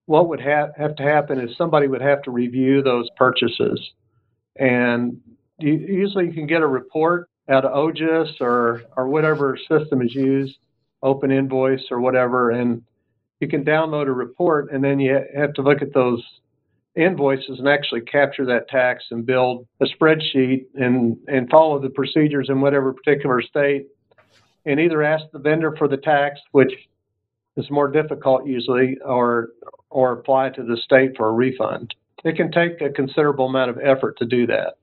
what 0.07 0.29
would 0.29 0.41
ha- 0.41 0.73
have 0.77 0.95
to 0.97 1.03
happen 1.03 1.41
is 1.41 1.57
somebody 1.57 1.89
would 1.89 2.03
have 2.03 2.23
to 2.23 2.31
review 2.31 2.83
those 2.83 3.09
purchases, 3.17 3.81
and 4.57 5.21
you, 5.59 5.73
usually 5.73 6.27
you 6.27 6.33
can 6.33 6.47
get 6.47 6.61
a 6.61 6.67
report 6.67 7.31
out 7.49 7.65
of 7.65 7.73
OGsys 7.73 8.41
or 8.41 8.83
or 8.97 9.09
whatever 9.09 9.59
system 9.69 10.03
is 10.03 10.15
used, 10.15 10.59
Open 11.03 11.31
Invoice 11.31 11.85
or 11.91 12.01
whatever, 12.01 12.51
and 12.51 12.83
you 13.41 13.49
can 13.49 13.65
download 13.65 14.07
a 14.07 14.13
report, 14.13 14.71
and 14.71 14.85
then 14.85 15.01
you 15.01 15.19
have 15.35 15.55
to 15.55 15.63
look 15.63 15.81
at 15.81 15.95
those 15.95 16.23
invoices 16.97 17.59
and 17.59 17.69
actually 17.69 18.01
capture 18.03 18.47
that 18.47 18.69
tax 18.69 19.05
and 19.11 19.27
build 19.27 19.67
a 19.81 19.87
spreadsheet 19.87 20.67
and, 20.75 21.17
and 21.27 21.51
follow 21.51 21.81
the 21.81 21.91
procedures 21.91 22.49
in 22.49 22.61
whatever 22.61 22.93
particular 22.93 23.43
state 23.43 23.87
and 24.67 24.81
either 24.81 25.03
ask 25.03 25.25
the 25.33 25.39
vendor 25.39 25.75
for 25.77 25.89
the 25.89 25.97
tax, 25.97 26.41
which 26.53 26.73
is 27.57 27.71
more 27.71 27.89
difficult 27.89 28.47
usually, 28.47 28.99
or 29.05 29.51
or 29.91 30.13
apply 30.13 30.51
to 30.51 30.63
the 30.65 30.77
state 30.77 31.17
for 31.17 31.29
a 31.29 31.33
refund. 31.33 31.95
It 32.25 32.37
can 32.37 32.51
take 32.51 32.81
a 32.81 32.91
considerable 32.91 33.47
amount 33.47 33.71
of 33.71 33.79
effort 33.79 34.19
to 34.19 34.25
do 34.25 34.47
that. 34.49 34.75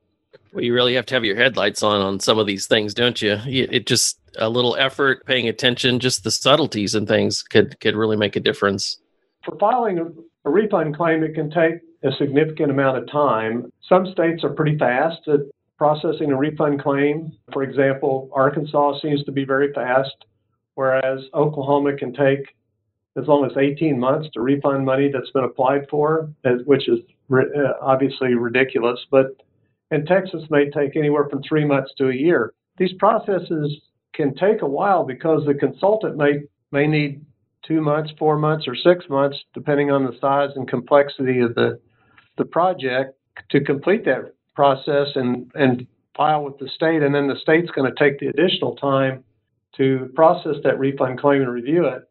Well, 0.54 0.64
you 0.64 0.74
really 0.74 0.94
have 0.96 1.06
to 1.08 1.16
have 1.16 1.26
your 1.26 1.36
headlights 1.36 1.84
on 1.84 2.02
on 2.02 2.20
some 2.20 2.40
of 2.40 2.48
these 2.48 2.68
things, 2.68 2.94
don't 2.94 3.22
you? 3.22 3.38
It 3.46 3.88
just 3.88 4.20
a 4.38 4.50
little 4.50 4.76
effort, 4.78 5.26
paying 5.26 5.48
attention, 5.50 6.00
just 6.00 6.24
the 6.24 6.32
subtleties 6.32 6.96
and 6.96 7.08
things 7.08 7.42
could 7.42 7.80
could 7.80 7.96
really 7.96 8.18
make 8.18 8.36
a 8.36 8.40
difference. 8.40 9.00
For 9.44 9.58
filing 9.58 9.98
a, 9.98 10.06
a 10.48 10.52
refund 10.52 10.96
claim, 10.96 11.24
it 11.24 11.34
can 11.34 11.50
take 11.50 11.80
a 12.04 12.12
significant 12.18 12.72
amount 12.72 12.98
of 12.98 13.12
time. 13.12 13.72
Some 13.88 14.12
states 14.12 14.44
are 14.44 14.50
pretty 14.50 14.78
fast 14.78 15.28
at 15.28 15.42
processing 15.78 16.32
a 16.32 16.38
refund 16.38 16.82
claim. 16.82 17.32
For 17.54 17.64
example, 17.64 18.30
Arkansas 18.34 19.00
seems 19.02 19.24
to 19.24 19.32
be 19.32 19.46
very 19.46 19.74
fast, 19.74 20.26
whereas 20.76 21.22
Oklahoma 21.34 21.96
can 21.98 22.14
take 22.14 22.56
as 23.18 23.28
long 23.28 23.46
as 23.46 23.52
18 23.58 24.00
months 24.00 24.30
to 24.34 24.42
refund 24.42 24.86
money 24.86 25.10
that's 25.12 25.32
been 25.32 25.44
applied 25.44 25.88
for, 25.90 26.30
which 26.66 26.88
is 26.88 27.00
uh, 27.32 27.74
obviously 27.82 28.36
ridiculous. 28.36 29.00
But 29.10 29.36
in 29.92 30.06
Texas 30.06 30.44
may 30.50 30.70
take 30.70 30.96
anywhere 30.96 31.28
from 31.30 31.42
three 31.44 31.66
months 31.66 31.92
to 31.98 32.10
a 32.10 32.16
year. 32.16 32.54
These 32.78 32.94
processes 32.94 33.82
can 34.14 34.34
take 34.36 34.62
a 34.62 34.68
while 34.68 35.04
because 35.04 35.46
the 35.46 35.54
consultant 35.54 36.16
may 36.16 36.44
may 36.72 36.88
need 36.88 37.26
two 37.68 37.82
months, 37.82 38.12
four 38.18 38.38
months, 38.38 38.66
or 38.68 38.76
six 38.76 39.06
months, 39.10 39.38
depending 39.54 39.92
on 39.92 40.06
the 40.06 40.18
size 40.20 40.52
and 40.56 40.68
complexity 40.68 41.40
of 41.42 41.54
the 41.56 41.80
the 42.38 42.46
project 42.46 43.18
to 43.50 43.62
complete 43.62 44.06
that 44.06 44.34
process 44.56 45.08
and, 45.16 45.52
and 45.56 45.88
file 46.16 46.44
with 46.44 46.58
the 46.60 46.70
state, 46.76 47.02
and 47.02 47.16
then 47.16 47.28
the 47.28 47.40
state's 47.42 47.72
going 47.72 47.92
to 47.92 48.04
take 48.04 48.20
the 48.20 48.28
additional 48.28 48.76
time 48.76 49.24
to 49.78 50.12
process 50.16 50.56
that 50.64 50.78
refund 50.80 51.20
claim 51.20 51.42
and 51.42 51.52
review 51.52 51.86
it. 51.86 52.04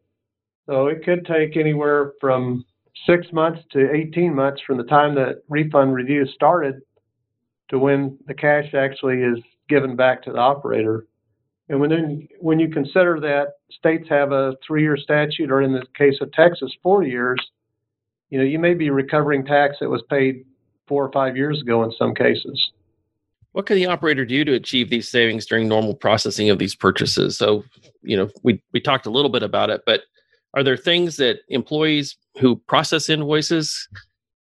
So 0.67 0.87
it 0.87 1.05
could 1.05 1.27
take 1.27 1.57
anywhere 1.57 2.13
from 2.21 2.65
six 3.07 3.27
months 3.33 3.61
to 3.73 3.91
18 3.93 4.35
months 4.35 4.63
from 4.67 4.79
the 4.79 4.85
time 4.85 5.15
the 5.15 5.43
refund 5.49 5.95
review 5.95 6.27
started 6.27 6.81
to 7.71 7.79
when 7.79 8.19
the 8.27 8.35
cash 8.35 8.75
actually 8.75 9.23
is 9.23 9.39
given 9.69 9.97
back 9.97 10.23
to 10.23 10.33
the 10.33 10.39
operator. 10.39 11.07
And 11.69 11.81
when 11.81 11.91
then, 11.91 12.29
when 12.41 12.59
you 12.59 12.69
consider 12.69 13.21
that 13.21 13.55
states 13.71 14.09
have 14.09 14.33
a 14.33 14.55
three-year 14.67 14.97
statute, 14.97 15.51
or 15.51 15.63
in 15.63 15.73
the 15.73 15.85
case 15.97 16.19
of 16.21 16.33
Texas, 16.33 16.73
four 16.83 17.05
years, 17.05 17.39
you 18.31 18.39
know, 18.39 18.45
you 18.45 18.59
may 18.59 18.75
be 18.75 18.91
recovering 18.91 19.45
tax 19.45 19.77
that 19.81 19.91
was 19.91 20.03
paid 20.09 20.45
four 20.87 21.05
or 21.05 21.13
five 21.13 21.37
years 21.37 21.61
ago 21.61 21.83
in 21.85 21.93
some 21.93 22.15
cases. 22.15 22.73
What 23.53 23.67
can 23.67 23.77
the 23.77 23.87
operator 23.87 24.25
do 24.25 24.45
to 24.45 24.55
achieve 24.55 24.91
these 24.91 25.09
savings 25.09 25.45
during 25.45 25.69
normal 25.69 25.95
processing 25.95 26.51
of 26.51 26.59
these 26.59 26.75
purchases? 26.75 27.37
So, 27.37 27.65
you 28.03 28.17
know, 28.17 28.31
we, 28.45 28.63
we 28.73 28.81
talked 28.81 29.07
a 29.07 29.11
little 29.11 29.31
bit 29.31 29.43
about 29.43 29.71
it, 29.71 29.83
but 29.85 30.03
are 30.55 30.63
there 30.63 30.77
things 30.77 31.17
that 31.17 31.41
employees 31.49 32.17
who 32.39 32.57
process 32.57 33.09
invoices 33.09 33.89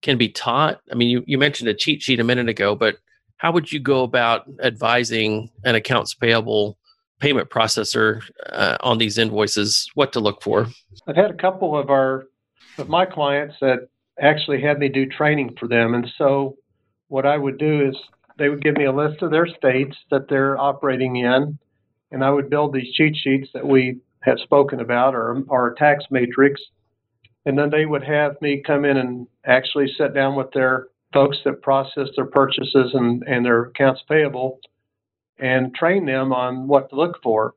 can 0.01 0.17
be 0.17 0.29
taught? 0.29 0.81
I 0.91 0.95
mean, 0.95 1.09
you, 1.09 1.23
you 1.25 1.37
mentioned 1.37 1.69
a 1.69 1.73
cheat 1.73 2.01
sheet 2.01 2.19
a 2.19 2.25
minute 2.25 2.49
ago, 2.49 2.75
but 2.75 2.97
how 3.37 3.51
would 3.51 3.71
you 3.71 3.79
go 3.79 4.03
about 4.03 4.45
advising 4.61 5.49
an 5.63 5.75
accounts 5.75 6.13
payable 6.13 6.77
payment 7.19 7.49
processor 7.49 8.21
uh, 8.47 8.77
on 8.81 8.97
these 8.97 9.17
invoices 9.17 9.89
what 9.95 10.11
to 10.13 10.19
look 10.19 10.41
for? 10.41 10.67
I've 11.07 11.15
had 11.15 11.31
a 11.31 11.35
couple 11.35 11.77
of 11.77 11.89
our 11.89 12.27
of 12.77 12.89
my 12.89 13.05
clients 13.05 13.55
that 13.61 13.87
actually 14.19 14.61
had 14.61 14.79
me 14.79 14.89
do 14.89 15.05
training 15.05 15.55
for 15.59 15.67
them. 15.67 15.93
And 15.93 16.07
so 16.17 16.57
what 17.07 17.25
I 17.25 17.37
would 17.37 17.57
do 17.57 17.87
is 17.87 17.95
they 18.37 18.49
would 18.49 18.63
give 18.63 18.75
me 18.75 18.85
a 18.85 18.91
list 18.91 19.21
of 19.21 19.31
their 19.31 19.47
states 19.47 19.95
that 20.11 20.29
they're 20.29 20.59
operating 20.59 21.17
in, 21.17 21.57
and 22.11 22.23
I 22.23 22.29
would 22.29 22.49
build 22.49 22.73
these 22.73 22.93
cheat 22.93 23.15
sheets 23.15 23.49
that 23.53 23.65
we 23.65 23.97
have 24.21 24.39
spoken 24.39 24.79
about 24.79 25.15
or 25.15 25.43
our 25.49 25.73
tax 25.73 26.05
matrix. 26.11 26.61
And 27.45 27.57
then 27.57 27.69
they 27.69 27.85
would 27.85 28.03
have 28.03 28.41
me 28.41 28.61
come 28.65 28.83
in 28.85 28.97
and 28.97 29.27
actually 29.45 29.87
sit 29.97 30.13
down 30.13 30.35
with 30.35 30.51
their 30.51 30.87
folks 31.13 31.37
that 31.45 31.61
process 31.61 32.09
their 32.15 32.25
purchases 32.25 32.91
and, 32.93 33.23
and 33.23 33.45
their 33.45 33.63
accounts 33.63 34.01
payable 34.09 34.59
and 35.39 35.73
train 35.73 36.05
them 36.05 36.33
on 36.33 36.67
what 36.67 36.89
to 36.89 36.95
look 36.95 37.21
for. 37.23 37.53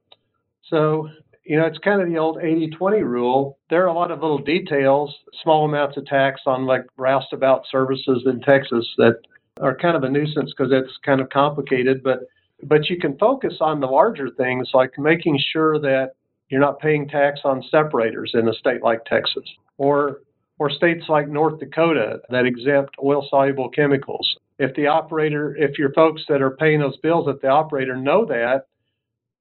So 0.68 1.08
you 1.44 1.56
know, 1.58 1.66
it's 1.66 1.78
kind 1.78 2.00
of 2.00 2.08
the 2.08 2.18
old 2.18 2.38
80 2.42 2.70
20 2.70 3.02
rule. 3.02 3.58
There 3.70 3.82
are 3.82 3.88
a 3.88 3.94
lot 3.94 4.10
of 4.10 4.20
little 4.20 4.38
details, 4.38 5.14
small 5.42 5.64
amounts 5.64 5.96
of 5.96 6.06
tax 6.06 6.42
on 6.46 6.66
like 6.66 6.82
roustabout 6.96 7.62
services 7.70 8.22
in 8.26 8.40
Texas 8.40 8.86
that 8.98 9.16
are 9.60 9.76
kind 9.76 9.96
of 9.96 10.04
a 10.04 10.08
nuisance 10.08 10.52
because 10.56 10.72
it's 10.72 10.96
kind 11.04 11.20
of 11.20 11.28
complicated, 11.30 12.02
but 12.02 12.20
but 12.62 12.90
you 12.90 12.98
can 12.98 13.16
focus 13.16 13.54
on 13.60 13.80
the 13.80 13.86
larger 13.86 14.28
things 14.36 14.70
like 14.74 14.92
making 14.98 15.38
sure 15.52 15.78
that 15.78 16.10
you're 16.50 16.60
not 16.60 16.78
paying 16.78 17.08
tax 17.08 17.40
on 17.44 17.62
separators 17.70 18.32
in 18.34 18.48
a 18.48 18.54
state 18.54 18.82
like 18.82 19.04
Texas 19.06 19.44
or 19.78 20.20
or 20.58 20.68
states 20.68 21.06
like 21.08 21.26
North 21.26 21.58
Dakota 21.58 22.20
that 22.28 22.44
exempt 22.44 22.94
oil 23.02 23.26
soluble 23.30 23.70
chemicals. 23.70 24.36
If 24.58 24.74
the 24.76 24.88
operator, 24.88 25.56
if 25.56 25.78
your 25.78 25.90
folks 25.94 26.22
that 26.28 26.42
are 26.42 26.50
paying 26.50 26.80
those 26.80 26.98
bills, 26.98 27.28
if 27.28 27.40
the 27.40 27.48
operator 27.48 27.96
know 27.96 28.26
that, 28.26 28.66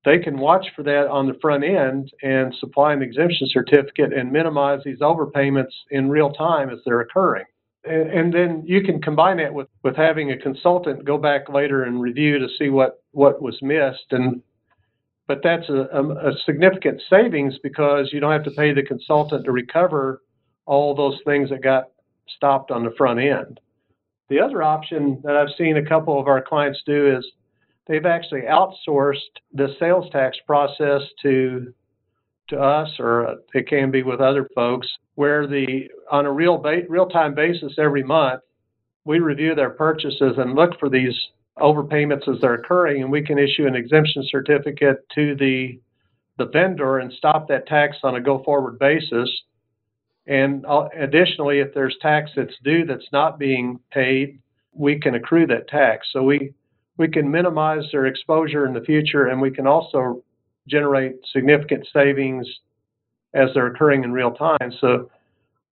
they 0.06 0.20
can 0.20 0.38
watch 0.38 0.66
for 0.76 0.84
that 0.84 1.08
on 1.08 1.28
the 1.28 1.38
front 1.42 1.64
end 1.64 2.12
and 2.22 2.54
supply 2.56 2.94
an 2.94 3.02
exemption 3.02 3.48
certificate 3.52 4.14
and 4.14 4.32
minimize 4.32 4.80
these 4.86 5.00
overpayments 5.00 5.74
in 5.92 6.10
real 6.10 6.32
time 6.32 6.70
as 6.70 6.80
they're 6.86 7.02
occurring. 7.02 7.46
And, 7.84 8.10
and 8.10 8.34
then 8.34 8.64
you 8.66 8.82
can 8.82 9.02
combine 9.02 9.38
that 9.38 9.54
with, 9.54 9.68
with 9.84 9.96
having 9.96 10.32
a 10.32 10.38
consultant 10.38 11.06
go 11.06 11.18
back 11.18 11.50
later 11.50 11.84
and 11.84 12.02
review 12.02 12.40
to 12.40 12.48
see 12.58 12.70
what, 12.70 13.04
what 13.12 13.42
was 13.42 13.58
missed. 13.62 14.08
And 14.12 14.42
but 15.28 15.42
that's 15.44 15.70
a, 15.70 15.88
a, 15.94 16.30
a 16.30 16.34
significant 16.44 17.02
savings 17.08 17.54
because 17.62 18.10
you 18.12 18.20
don't 18.20 18.32
have 18.32 18.46
to 18.46 18.52
pay 18.52 18.74
the 18.74 18.82
consultant 18.82 19.46
to 19.46 19.52
recover 19.52 20.24
all 20.66 20.96
those 20.96 21.20
things 21.24 21.52
that 21.52 21.62
got 21.62 21.86
stopped 22.36 22.72
on 22.72 22.84
the 22.84 22.92
front 22.98 23.20
end. 23.20 23.60
The 24.30 24.40
other 24.40 24.64
option 24.64 25.22
that 25.24 25.36
I've 25.36 25.56
seen 25.56 25.78
a 25.78 25.86
couple 25.86 26.20
of 26.20 26.28
our 26.28 26.42
clients 26.42 26.82
do 26.84 27.16
is 27.16 27.26
they've 27.90 28.06
actually 28.06 28.44
outsourced 28.44 29.18
the 29.54 29.76
sales 29.80 30.10
tax 30.12 30.38
process 30.48 31.02
to 31.24 31.74
to 32.48 32.60
us, 32.60 32.90
or 32.98 33.36
it 33.54 33.68
can 33.68 33.92
be 33.92 34.02
with 34.02 34.22
other 34.22 34.48
folks, 34.56 34.88
where 35.16 35.46
the 35.46 35.90
on 36.10 36.26
a 36.26 36.32
real 36.32 36.58
ba- 36.58 36.88
real 36.88 37.08
time 37.08 37.36
basis 37.36 37.74
every 37.78 38.04
month 38.04 38.42
we 39.06 39.20
review 39.20 39.56
their 39.56 39.72
purchases 39.72 40.38
and 40.38 40.56
look 40.56 40.80
for 40.80 40.90
these 40.90 41.16
overpayments 41.58 42.28
as 42.28 42.40
they're 42.42 42.56
occurring, 42.56 43.02
and 43.02 43.12
we 43.12 43.24
can 43.24 43.38
issue 43.38 43.68
an 43.68 43.76
exemption 43.76 44.24
certificate 44.30 45.06
to 45.16 45.36
the 45.36 45.80
the 46.38 46.46
vendor 46.46 47.00
and 47.00 47.12
stop 47.12 47.50
that 47.50 47.68
tax 47.68 47.98
on 48.04 48.16
a 48.16 48.22
go 48.22 48.42
forward 48.44 48.80
basis. 48.80 49.30
And 50.26 50.66
uh, 50.66 50.88
additionally, 50.98 51.60
if 51.60 51.74
there's 51.74 51.98
tax 52.02 52.32
that's 52.36 52.54
due 52.64 52.86
that's 52.86 53.12
not 53.12 53.38
being 53.38 53.80
paid, 53.92 54.40
we 54.74 55.00
can 55.00 55.16
accrue 55.16 55.48
that 55.48 55.68
tax. 55.68 56.08
So 56.14 56.24
we 56.24 56.54
we 57.00 57.08
can 57.08 57.32
minimize 57.32 57.86
their 57.92 58.06
exposure 58.06 58.68
in 58.68 58.74
the 58.74 58.82
future 58.82 59.28
and 59.28 59.42
we 59.42 59.50
can 59.50 59.66
also 59.66 60.22
generate 60.68 61.16
significant 61.34 61.88
savings 61.92 62.46
as 63.34 63.50
they're 63.54 63.68
occurring 63.68 64.04
in 64.04 64.12
real 64.12 64.32
time. 64.32 64.72
So, 64.82 65.10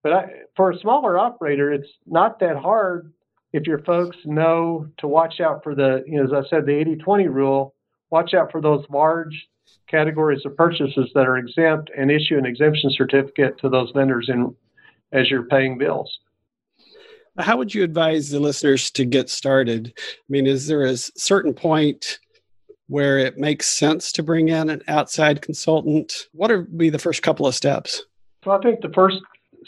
but 0.02 0.14
I, 0.14 0.26
for 0.56 0.72
a 0.72 0.80
smaller 0.80 1.20
operator, 1.20 1.72
it's 1.72 1.90
not 2.08 2.40
that 2.40 2.56
hard 2.56 3.12
if 3.52 3.68
your 3.68 3.80
folks 3.80 4.18
know 4.24 4.88
to 5.00 5.08
watch 5.08 5.42
out 5.42 5.64
for 5.64 5.76
the, 5.76 6.04
you 6.08 6.18
know, 6.18 6.24
as 6.24 6.46
I 6.46 6.50
said, 6.50 6.66
the 6.66 6.76
80 6.76 6.96
20 6.96 7.28
rule, 7.28 7.76
watch 8.10 8.34
out 8.34 8.52
for 8.52 8.62
those 8.62 8.86
large 8.90 9.48
categories 9.90 10.46
of 10.46 10.56
purchases 10.56 11.10
that 11.14 11.28
are 11.28 11.38
exempt 11.38 11.92
and 11.98 12.10
issue 12.10 12.38
an 12.38 12.46
exemption 12.46 12.90
certificate 12.94 13.60
to 13.60 13.70
those 13.70 13.92
vendors 13.94 14.30
in, 14.30 14.56
as 15.12 15.30
you're 15.30 15.44
paying 15.44 15.78
bills. 15.78 16.20
How 17.38 17.58
would 17.58 17.74
you 17.74 17.84
advise 17.84 18.30
the 18.30 18.40
listeners 18.40 18.90
to 18.92 19.06
get 19.06 19.30
started? 19.30 19.94
I 19.98 20.28
mean, 20.30 20.48
is 20.48 20.68
there 20.68 20.84
a 20.84 20.98
certain 20.98 21.54
point 21.54 22.20
where 22.88 23.20
it 23.20 23.38
makes 23.38 23.68
sense 23.68 24.12
to 24.14 24.24
bring 24.24 24.50
in 24.50 24.70
an 24.70 24.82
outside 24.88 25.42
consultant? 25.42 26.28
What 26.34 26.50
would 26.50 26.78
be 26.78 26.90
the 26.90 27.00
first 27.00 27.22
couple 27.22 27.46
of 27.46 27.54
steps? 27.56 28.04
So 28.44 28.52
I 28.52 28.60
think 28.60 28.82
the 28.82 28.92
first 28.94 29.18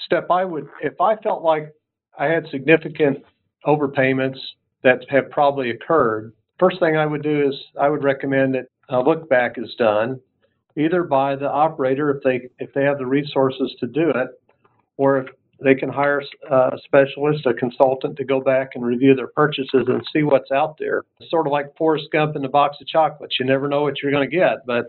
step 0.05 0.27
I 0.29 0.45
would, 0.45 0.67
if 0.82 0.99
I 0.99 1.15
felt 1.17 1.43
like 1.43 1.73
I 2.17 2.25
had 2.25 2.47
significant 2.49 3.23
overpayments 3.65 4.39
that 4.84 5.05
have 5.10 5.29
probably 5.29 5.69
occurred, 5.71 6.34
first 6.60 6.79
thing 6.79 6.97
I 6.97 7.05
would 7.05 7.23
do 7.23 7.47
is 7.47 7.55
I 7.79 7.89
would 7.89 8.03
recommend 8.03 8.55
that 8.55 8.67
a 8.89 8.99
look 8.99 9.29
back 9.29 9.58
is 9.58 9.75
done, 9.77 10.19
either 10.77 11.03
by 11.03 11.36
the 11.36 11.49
operator 11.49 12.10
if 12.10 12.23
they 12.23 12.49
if 12.60 12.73
they 12.73 12.84
have 12.84 12.97
the 12.97 13.05
resources 13.05 13.75
to 13.79 13.88
do 13.88 14.10
it, 14.10 14.29
or 14.97 15.19
if 15.19 15.27
they 15.62 15.76
can 15.76 15.89
hire 15.89 16.22
uh, 16.50 16.72
a 16.74 16.78
specialist, 16.84 17.45
a 17.45 17.54
consultant 17.54 18.17
to 18.17 18.24
go 18.24 18.41
back 18.41 18.72
and 18.76 18.86
review 18.86 19.15
their 19.15 19.28
purchases 19.28 19.86
and 19.88 20.02
see 20.13 20.24
what's 20.24 20.52
out 20.52 20.78
there. 20.80 21.04
It's 21.19 21.30
sort 21.30 21.48
of 21.48 21.52
like 21.52 21.76
Forrest 21.78 22.06
Gump 22.12 22.36
in 22.36 22.41
the 22.41 22.50
box 22.50 22.78
of 22.82 22.88
chocolates. 22.88 23.36
You 23.39 23.45
never 23.45 23.67
know 23.67 23.82
what 23.82 24.02
you're 24.02 24.12
going 24.12 24.30
to 24.30 24.36
get, 24.36 24.65
but 24.65 24.86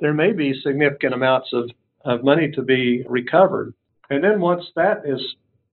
there 0.00 0.14
may 0.14 0.32
be 0.32 0.60
significant 0.62 1.14
amounts 1.14 1.50
of, 1.52 1.70
of 2.04 2.24
money 2.24 2.50
to 2.52 2.62
be 2.62 3.04
recovered. 3.08 3.74
And 4.10 4.22
then 4.22 4.40
once 4.40 4.64
that 4.76 5.02
is 5.04 5.20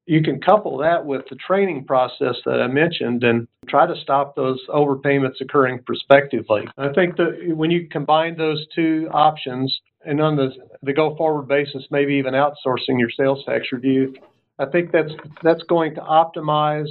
you 0.09 0.23
can 0.23 0.41
couple 0.41 0.75
that 0.79 1.05
with 1.05 1.21
the 1.29 1.35
training 1.35 1.85
process 1.85 2.35
that 2.43 2.59
I 2.59 2.67
mentioned 2.67 3.23
and 3.23 3.47
try 3.67 3.85
to 3.85 3.93
stop 4.01 4.35
those 4.35 4.59
overpayments 4.69 5.39
occurring 5.39 5.83
prospectively. 5.85 6.63
I 6.79 6.91
think 6.93 7.15
that 7.17 7.53
when 7.55 7.69
you 7.69 7.87
combine 7.87 8.35
those 8.35 8.65
two 8.73 9.07
options 9.11 9.79
and 10.03 10.19
on 10.19 10.35
the, 10.35 10.49
the 10.81 10.93
go 10.93 11.15
forward 11.15 11.47
basis, 11.47 11.83
maybe 11.91 12.15
even 12.15 12.33
outsourcing 12.33 12.97
your 12.97 13.11
sales 13.15 13.43
tax 13.45 13.67
review, 13.71 14.15
I 14.59 14.65
think 14.65 14.91
that's 14.91 15.11
that's 15.41 15.63
going 15.63 15.95
to 15.95 16.01
optimize 16.01 16.89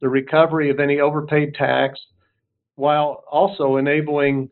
the 0.00 0.08
recovery 0.08 0.70
of 0.70 0.80
any 0.80 1.00
overpaid 1.00 1.54
tax 1.54 1.98
while 2.76 3.24
also 3.30 3.76
enabling 3.76 4.48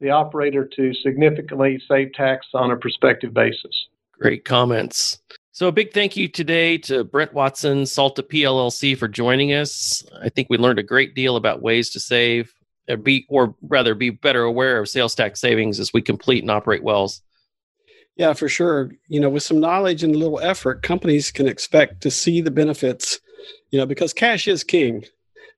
the 0.00 0.10
operator 0.10 0.64
to 0.76 0.94
significantly 0.94 1.80
save 1.86 2.12
tax 2.14 2.46
on 2.54 2.70
a 2.70 2.76
prospective 2.76 3.34
basis. 3.34 3.88
Great 4.12 4.44
comments. 4.44 5.18
So 5.52 5.68
a 5.68 5.72
big 5.72 5.92
thank 5.92 6.16
you 6.16 6.26
today 6.28 6.78
to 6.78 7.04
Brent 7.04 7.34
Watson, 7.34 7.84
Salta 7.84 8.22
PLLC 8.22 8.96
for 8.96 9.08
joining 9.08 9.52
us. 9.52 10.02
I 10.22 10.30
think 10.30 10.48
we 10.48 10.56
learned 10.56 10.78
a 10.78 10.84
great 10.84 11.14
deal 11.14 11.36
about 11.36 11.60
ways 11.60 11.90
to 11.90 12.00
save 12.00 12.54
or 12.88 12.96
be 12.96 13.26
or 13.28 13.54
rather 13.62 13.94
be 13.94 14.10
better 14.10 14.42
aware 14.42 14.78
of 14.78 14.88
sales 14.88 15.14
tax 15.14 15.40
savings 15.40 15.78
as 15.78 15.92
we 15.92 16.02
complete 16.02 16.42
and 16.42 16.50
operate 16.50 16.82
wells. 16.82 17.20
Yeah, 18.16 18.32
for 18.34 18.48
sure. 18.48 18.92
You 19.08 19.20
know, 19.20 19.30
with 19.30 19.42
some 19.42 19.60
knowledge 19.60 20.02
and 20.02 20.14
a 20.14 20.18
little 20.18 20.40
effort, 20.40 20.82
companies 20.82 21.30
can 21.30 21.46
expect 21.46 22.02
to 22.02 22.10
see 22.10 22.40
the 22.40 22.50
benefits, 22.50 23.20
you 23.70 23.78
know, 23.78 23.86
because 23.86 24.12
cash 24.12 24.46
is 24.46 24.62
king. 24.62 25.04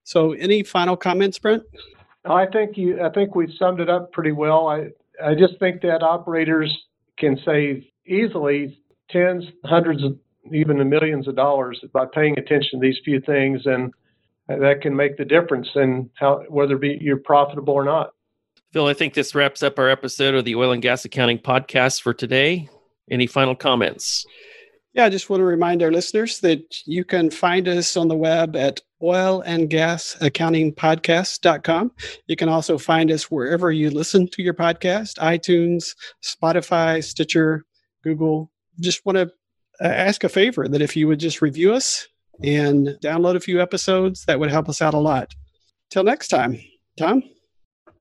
So 0.05 0.33
any 0.33 0.63
final 0.63 0.97
comments, 0.97 1.39
Brent? 1.39 1.63
I 2.25 2.47
think 2.47 2.77
you 2.77 3.03
I 3.03 3.11
think 3.11 3.35
we 3.35 3.55
summed 3.59 3.81
it 3.81 3.91
up 3.91 4.13
pretty 4.13 4.33
well. 4.33 4.69
I 4.69 4.89
I 5.23 5.35
just 5.35 5.59
think 5.59 5.83
that 5.83 6.03
operators 6.03 6.73
can 7.19 7.39
save 7.45 7.85
easily 8.07 8.79
tens, 9.11 9.45
hundreds 9.65 10.03
of 10.03 10.17
even 10.53 10.89
millions 10.89 11.29
of 11.29 11.37
dollars 11.37 11.81
by 11.93 12.05
paying 12.13 12.39
attention 12.39 12.81
to 12.81 12.87
these 12.87 12.99
few 13.05 13.21
things, 13.21 13.63
and 13.67 13.93
that 14.49 14.81
can 14.83 14.95
make 14.95 15.17
the 15.17 15.25
difference 15.25 15.69
in 15.75 16.11
how 16.15 16.45
whether 16.49 16.77
be 16.77 16.99
you're 17.01 17.17
profitable 17.19 17.75
or 17.75 17.85
not. 17.85 18.11
Phil, 18.73 18.87
I 18.87 18.95
think 18.95 19.13
this 19.13 19.35
wraps 19.35 19.63
up 19.63 19.79
our 19.79 19.91
episode 19.91 20.35
of 20.35 20.47
the 20.47 20.55
Oil 20.55 20.73
and 20.73 20.81
Gas 20.81 21.05
Accounting 21.05 21.39
Podcast 21.39 22.01
for 22.01 22.15
today. 22.15 22.71
Any 23.11 23.27
final 23.27 23.55
comments? 23.55 24.25
Yeah, 24.95 25.05
I 25.05 25.11
just 25.11 25.29
want 25.29 25.41
to 25.41 25.45
remind 25.45 25.83
our 25.83 25.93
listeners 25.93 26.41
that 26.41 26.63
you 26.87 27.05
can 27.05 27.31
find 27.31 27.69
us 27.69 27.99
on 27.99 28.09
the 28.09 28.17
web 28.17 28.57
at 28.57 28.81
oilandgasaccountingpodcast.com. 29.03 31.93
You 32.27 32.37
can 32.37 32.49
also 32.49 32.79
find 32.79 33.11
us 33.11 33.31
wherever 33.31 33.71
you 33.71 33.91
listen 33.91 34.27
to 34.29 34.43
your 34.43 34.55
podcast 34.55 35.19
iTunes, 35.19 35.95
Spotify, 36.23 37.05
Stitcher, 37.05 37.67
Google, 38.03 38.51
just 38.81 39.05
want 39.05 39.17
to 39.17 39.31
uh, 39.83 39.89
ask 39.89 40.25
a 40.25 40.31
favor 40.31 40.67
that 40.67 40.81
if 40.81 40.97
you 40.97 41.09
would 41.09 41.21
just 41.21 41.43
review 41.43 41.75
us 41.75 42.09
and 42.43 42.97
download 43.03 43.37
a 43.37 43.41
few 43.41 43.61
episodes, 43.61 44.25
that 44.25 44.41
would 44.41 44.51
help 44.51 44.71
us 44.71 44.81
out 44.81 44.95
a 44.95 44.99
lot. 44.99 45.35
Till 45.91 46.05
next 46.05 46.29
time, 46.29 46.59
Tom. 46.99 47.23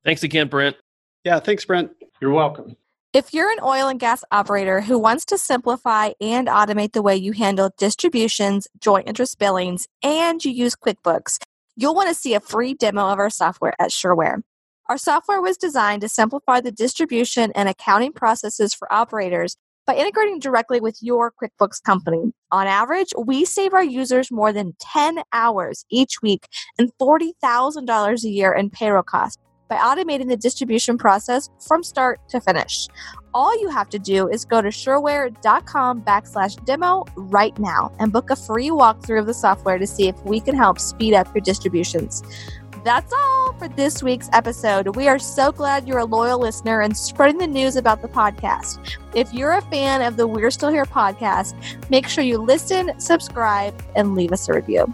Thanks 0.04 0.24
again, 0.24 0.48
Brent. 0.48 0.76
Yeah, 1.24 1.40
thanks, 1.40 1.64
Brent. 1.66 1.92
You're 2.20 2.32
welcome. 2.32 2.76
If 3.14 3.34
you're 3.34 3.52
an 3.52 3.60
oil 3.62 3.90
and 3.90 4.00
gas 4.00 4.24
operator 4.32 4.80
who 4.80 4.98
wants 4.98 5.26
to 5.26 5.38
simplify 5.38 6.12
and 6.22 6.48
automate 6.48 6.94
the 6.94 7.02
way 7.02 7.16
you 7.16 7.34
handle 7.34 7.72
distributions, 7.78 8.68
joint 8.80 9.08
interest 9.08 9.38
billings, 9.38 9.88
and 10.02 10.44
you 10.44 10.52
use 10.52 10.76
QuickBooks, 10.76 11.40
you'll 11.76 11.94
want 11.94 12.08
to 12.08 12.16
see 12.16 12.34
a 12.34 12.40
free 12.40 12.74
demo 12.74 13.08
of 13.08 13.20
our 13.20 13.30
software 13.30 13.74
at 13.80 13.92
Sherware. 13.92 14.42
Our 14.88 14.98
software 14.98 15.42
was 15.42 15.58
designed 15.58 16.02
to 16.02 16.10
simplify 16.10 16.62
the 16.62 16.72
distribution 16.72 17.52
and 17.54 17.68
accounting 17.68 18.14
processes 18.14 18.74
for 18.74 18.92
operators 18.92 19.58
by 19.86 19.96
integrating 19.96 20.40
directly 20.40 20.80
with 20.80 20.98
your 21.02 21.32
QuickBooks 21.32 21.84
company. 21.84 22.32
On 22.52 22.66
average, 22.66 23.14
we 23.18 23.44
save 23.44 23.74
our 23.74 23.84
users 23.84 24.32
more 24.32 24.54
than 24.54 24.76
10 24.80 25.24
hours 25.34 25.86
each 25.90 26.22
week 26.22 26.48
and 26.78 26.92
$40,000 26.98 28.24
a 28.24 28.30
year 28.30 28.54
in 28.54 28.70
payroll 28.70 29.04
costs 29.04 29.42
by 29.72 29.78
automating 29.78 30.28
the 30.28 30.36
distribution 30.36 30.98
process 30.98 31.50
from 31.66 31.82
start 31.82 32.20
to 32.28 32.42
finish. 32.42 32.90
All 33.34 33.58
you 33.62 33.70
have 33.70 33.88
to 33.92 34.00
do 34.00 34.28
is 34.28 34.44
go 34.44 34.62
to 34.62 34.68
sherware.com 34.68 36.02
backslash 36.02 36.64
demo 36.66 37.06
right 37.16 37.58
now 37.58 37.90
and 37.98 38.12
book 38.12 38.32
a 38.32 38.36
free 38.36 38.68
walkthrough 38.68 39.22
of 39.22 39.28
the 39.28 39.34
software 39.34 39.78
to 39.78 39.88
see 39.88 40.10
if 40.10 40.22
we 40.26 40.42
can 40.42 40.56
help 40.56 40.78
speed 40.78 41.14
up 41.14 41.34
your 41.34 41.42
distributions. 41.42 42.22
That's 42.84 43.14
all 43.14 43.54
for 43.54 43.70
this 43.70 44.04
week's 44.04 44.28
episode. 44.34 44.94
We 44.98 45.08
are 45.08 45.20
so 45.20 45.54
glad 45.54 45.88
you're 45.88 46.00
a 46.00 46.06
loyal 46.06 46.40
listener 46.40 46.82
and 46.82 46.98
spreading 46.98 47.38
the 47.38 47.48
news 47.48 47.78
about 47.78 48.02
the 48.02 48.10
podcast. 48.10 48.98
If 49.16 49.34
you're 49.34 49.54
a 49.54 49.62
fan 49.62 50.02
of 50.02 50.18
the 50.18 50.28
We're 50.28 50.52
Still 50.52 50.70
Here 50.70 50.86
podcast, 50.86 51.54
make 51.90 52.10
sure 52.10 52.26
you 52.26 52.40
listen, 52.40 53.00
subscribe, 53.00 53.82
and 53.96 54.16
leave 54.16 54.34
us 54.34 54.50
a 54.50 54.54
review. 54.54 54.94